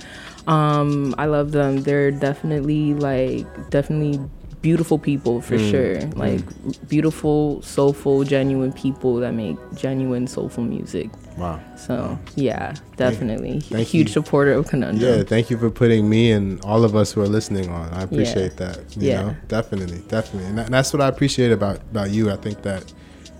um, 0.47 1.15
I 1.19 1.27
love 1.27 1.51
them. 1.53 1.83
They're 1.83 2.11
definitely 2.11 2.95
like 2.95 3.47
definitely 3.71 4.21
beautiful 4.63 4.99
people 4.99 5.41
for 5.41 5.57
Mm, 5.59 5.71
sure. 5.71 6.01
Like 6.17 6.41
beautiful, 6.89 7.61
soulful, 7.63 8.25
genuine 8.25 8.73
people 8.73 9.17
that 9.17 9.33
make 9.35 9.57
genuine 9.75 10.27
soulful 10.27 10.65
music. 10.65 11.11
wow. 11.37 11.59
So 11.77 12.19
yeah, 12.37 12.75
definitely 12.97 13.61
thank 13.61 13.89
huge 13.89 14.09
you. 14.09 14.13
supporter 14.13 14.53
of 14.53 14.69
Conundrum. 14.69 15.03
Yeah, 15.19 15.23
thank 15.25 15.51
you 15.51 15.59
for 15.59 15.71
putting 15.71 16.09
me 16.09 16.31
and 16.33 16.61
all 16.65 16.85
of 16.85 16.95
us 16.95 17.13
who 17.13 17.21
are 17.23 17.29
listening 17.29 17.69
on. 17.71 17.89
I 17.93 18.03
appreciate 18.03 18.57
that. 18.59 18.79
You 18.97 19.09
Yeah. 19.09 19.23
know, 19.23 19.37
definitely, 19.49 20.01
definitely, 20.09 20.49
and, 20.49 20.59
that, 20.59 20.67
and 20.67 20.75
that's 20.75 20.93
what 20.93 21.01
I 21.03 21.09
appreciate 21.09 21.51
about 21.53 21.77
about 21.91 22.11
you. 22.11 22.31
I 22.31 22.37
think 22.37 22.63
that 22.63 22.93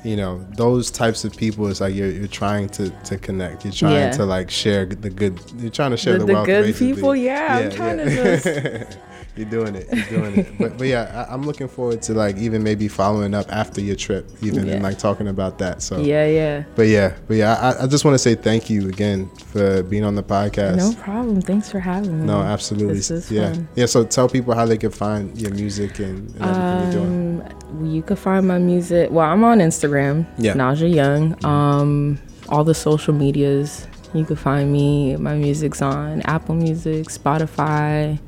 you 0.05 0.17
know 0.17 0.45
those 0.57 0.91
types 0.91 1.25
of 1.25 1.37
people 1.37 1.69
is 1.69 1.81
like 1.81 1.95
you're 1.95 2.11
you're 2.11 2.27
trying 2.43 2.69
to 2.71 2.91
to 3.05 3.17
connect. 3.19 3.65
You're 3.65 3.73
trying 3.73 3.95
Yeah. 3.95 4.11
to 4.13 4.25
like 4.25 4.51
share 4.51 4.85
the 4.87 5.11
good. 5.11 5.39
You're 5.59 5.71
trying 5.71 5.93
to 5.93 5.97
share 5.97 6.15
The- 6.15 6.21
the, 6.21 6.27
the 6.27 6.33
wealth. 6.33 6.47
good 6.47 6.65
basically. 6.65 6.95
people, 6.95 7.15
yeah, 7.15 7.59
I'm 7.63 7.71
trying 7.71 7.99
to 7.99 8.07
just. 8.11 8.99
You're 9.35 9.49
doing 9.49 9.75
it. 9.75 9.89
You're 9.93 10.21
doing 10.21 10.39
it. 10.41 10.59
But 10.59 10.77
but 10.79 10.87
yeah, 10.87 11.27
I, 11.29 11.33
I'm 11.33 11.43
looking 11.45 11.69
forward 11.69 12.03
to 12.03 12.15
like 12.15 12.37
even 12.37 12.63
maybe 12.63 12.87
following 12.89 13.35
up 13.35 13.47
after 13.51 13.81
your 13.81 13.97
trip, 13.97 14.29
even 14.43 14.67
Yeah. 14.67 14.75
and 14.75 14.83
like 14.83 14.99
talking 14.99 15.29
about 15.29 15.59
that. 15.59 15.81
So 15.83 15.99
Yeah, 16.01 16.27
yeah. 16.27 16.65
But 16.75 16.89
yeah, 16.89 17.17
but 17.27 17.37
yeah, 17.39 17.55
I, 17.55 17.85
I 17.85 17.87
just 17.87 18.05
want 18.05 18.15
to 18.15 18.19
say 18.19 18.35
thank 18.35 18.69
you 18.69 18.89
again 18.89 19.31
for 19.47 19.83
being 19.85 20.05
on 20.05 20.15
the 20.17 20.23
podcast. 20.23 20.77
No 20.77 20.93
problem. 21.03 21.41
Thanks 21.41 21.71
for 21.71 21.81
having 21.81 22.21
me. 22.21 22.27
No, 22.27 22.43
absolutely. 22.43 22.95
This 22.95 23.11
is 23.11 23.31
yeah. 23.31 23.53
fun. 23.53 23.69
Yeah, 23.75 23.87
so 23.87 24.05
tell 24.05 24.29
people 24.29 24.55
how 24.55 24.67
they 24.67 24.77
can 24.79 24.91
find 24.91 25.37
your 25.41 25.53
music 25.53 25.99
and, 25.99 26.29
and 26.37 26.43
everything 26.43 26.83
you're 26.83 26.93
doing. 26.93 27.43
Um, 27.43 27.87
you 27.87 28.03
can 28.03 28.17
find 28.17 28.47
my 28.47 28.59
music. 28.59 29.11
Well, 29.11 29.27
I'm 29.27 29.45
on 29.45 29.59
Instagram. 29.61 30.27
Yeah. 30.37 30.53
Naja 30.55 30.93
Young. 30.93 31.43
Um, 31.45 32.19
all 32.51 32.65
the 32.65 32.75
social 32.75 33.15
medias. 33.15 33.87
You 34.13 34.27
can 34.27 34.37
find 34.37 34.71
me. 34.71 35.17
My 35.17 35.35
music's 35.35 35.81
on 35.81 36.21
Apple 36.23 36.55
Music, 36.55 37.07
Spotify, 37.07 38.19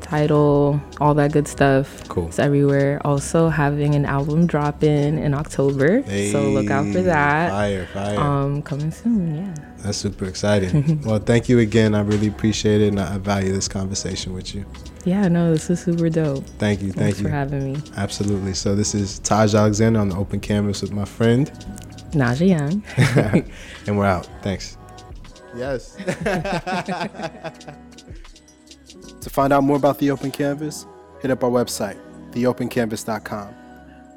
Tidal, 0.00 0.80
all 1.00 1.14
that 1.14 1.32
good 1.32 1.48
stuff. 1.48 2.08
Cool. 2.08 2.28
It's 2.28 2.38
everywhere. 2.38 3.00
Also 3.04 3.48
having 3.48 3.94
an 3.94 4.04
album 4.04 4.46
drop 4.46 4.82
in 4.82 5.18
in 5.18 5.34
October, 5.34 6.02
so 6.30 6.50
look 6.50 6.70
out 6.70 6.86
for 6.92 7.02
that. 7.02 7.50
Fire, 7.50 7.86
fire. 7.86 8.18
Um, 8.18 8.62
coming 8.62 8.90
soon. 8.90 9.36
Yeah. 9.36 9.54
That's 9.78 9.98
super 9.98 10.24
exciting. 10.24 11.02
well, 11.04 11.18
thank 11.18 11.48
you 11.48 11.58
again. 11.60 11.94
I 11.94 12.00
really 12.00 12.28
appreciate 12.28 12.80
it, 12.80 12.88
and 12.88 13.00
I 13.00 13.18
value 13.18 13.52
this 13.52 13.68
conversation 13.68 14.32
with 14.32 14.54
you. 14.54 14.64
Yeah. 15.04 15.28
No, 15.28 15.52
this 15.52 15.70
is 15.70 15.80
super 15.80 16.08
dope. 16.08 16.44
Thank 16.58 16.80
you, 16.82 16.88
thank 16.88 16.98
Thanks 16.98 17.18
you. 17.20 17.24
for 17.26 17.30
having 17.30 17.72
me, 17.72 17.80
Absolutely. 17.96 18.54
So 18.54 18.74
this 18.74 18.94
is 18.94 19.18
Taj 19.20 19.54
Alexander 19.54 20.00
on 20.00 20.08
the 20.08 20.16
open 20.16 20.40
canvas 20.40 20.82
with 20.82 20.92
my 20.92 21.04
friend, 21.04 21.50
Naja 22.12 22.48
Young. 22.48 22.82
and 23.86 23.98
we're 23.98 24.06
out. 24.06 24.28
Thanks. 24.42 24.76
Yes. 25.56 25.96
to 29.28 29.34
find 29.34 29.52
out 29.52 29.62
more 29.62 29.76
about 29.76 29.98
the 29.98 30.10
open 30.10 30.30
canvas, 30.30 30.86
hit 31.20 31.30
up 31.30 31.44
our 31.44 31.50
website, 31.50 31.98
theopencanvas.com. 32.32 33.54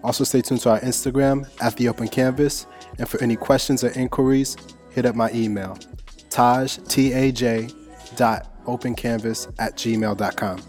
Also, 0.03 0.23
stay 0.23 0.41
tuned 0.41 0.61
to 0.61 0.69
our 0.71 0.79
Instagram 0.79 1.47
at 1.61 1.75
the 1.75 1.87
open 1.87 2.07
canvas, 2.07 2.65
and 2.97 3.07
for 3.07 3.21
any 3.21 3.35
questions 3.35 3.83
or 3.83 3.89
inquiries, 3.89 4.57
hit 4.89 5.05
up 5.05 5.15
my 5.15 5.29
email, 5.31 5.77
taj 6.29 6.77
t 6.87 7.13
a 7.13 7.31
j 7.31 7.69
dot 8.15 8.47
opencanvas 8.65 9.53
at 9.59 9.75
gmail.com. 9.75 10.61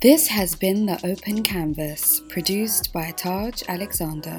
This 0.00 0.28
has 0.28 0.54
been 0.54 0.84
The 0.84 1.00
Open 1.04 1.42
Canvas, 1.42 2.20
produced 2.28 2.92
by 2.92 3.12
Taj 3.12 3.62
Alexander. 3.66 4.36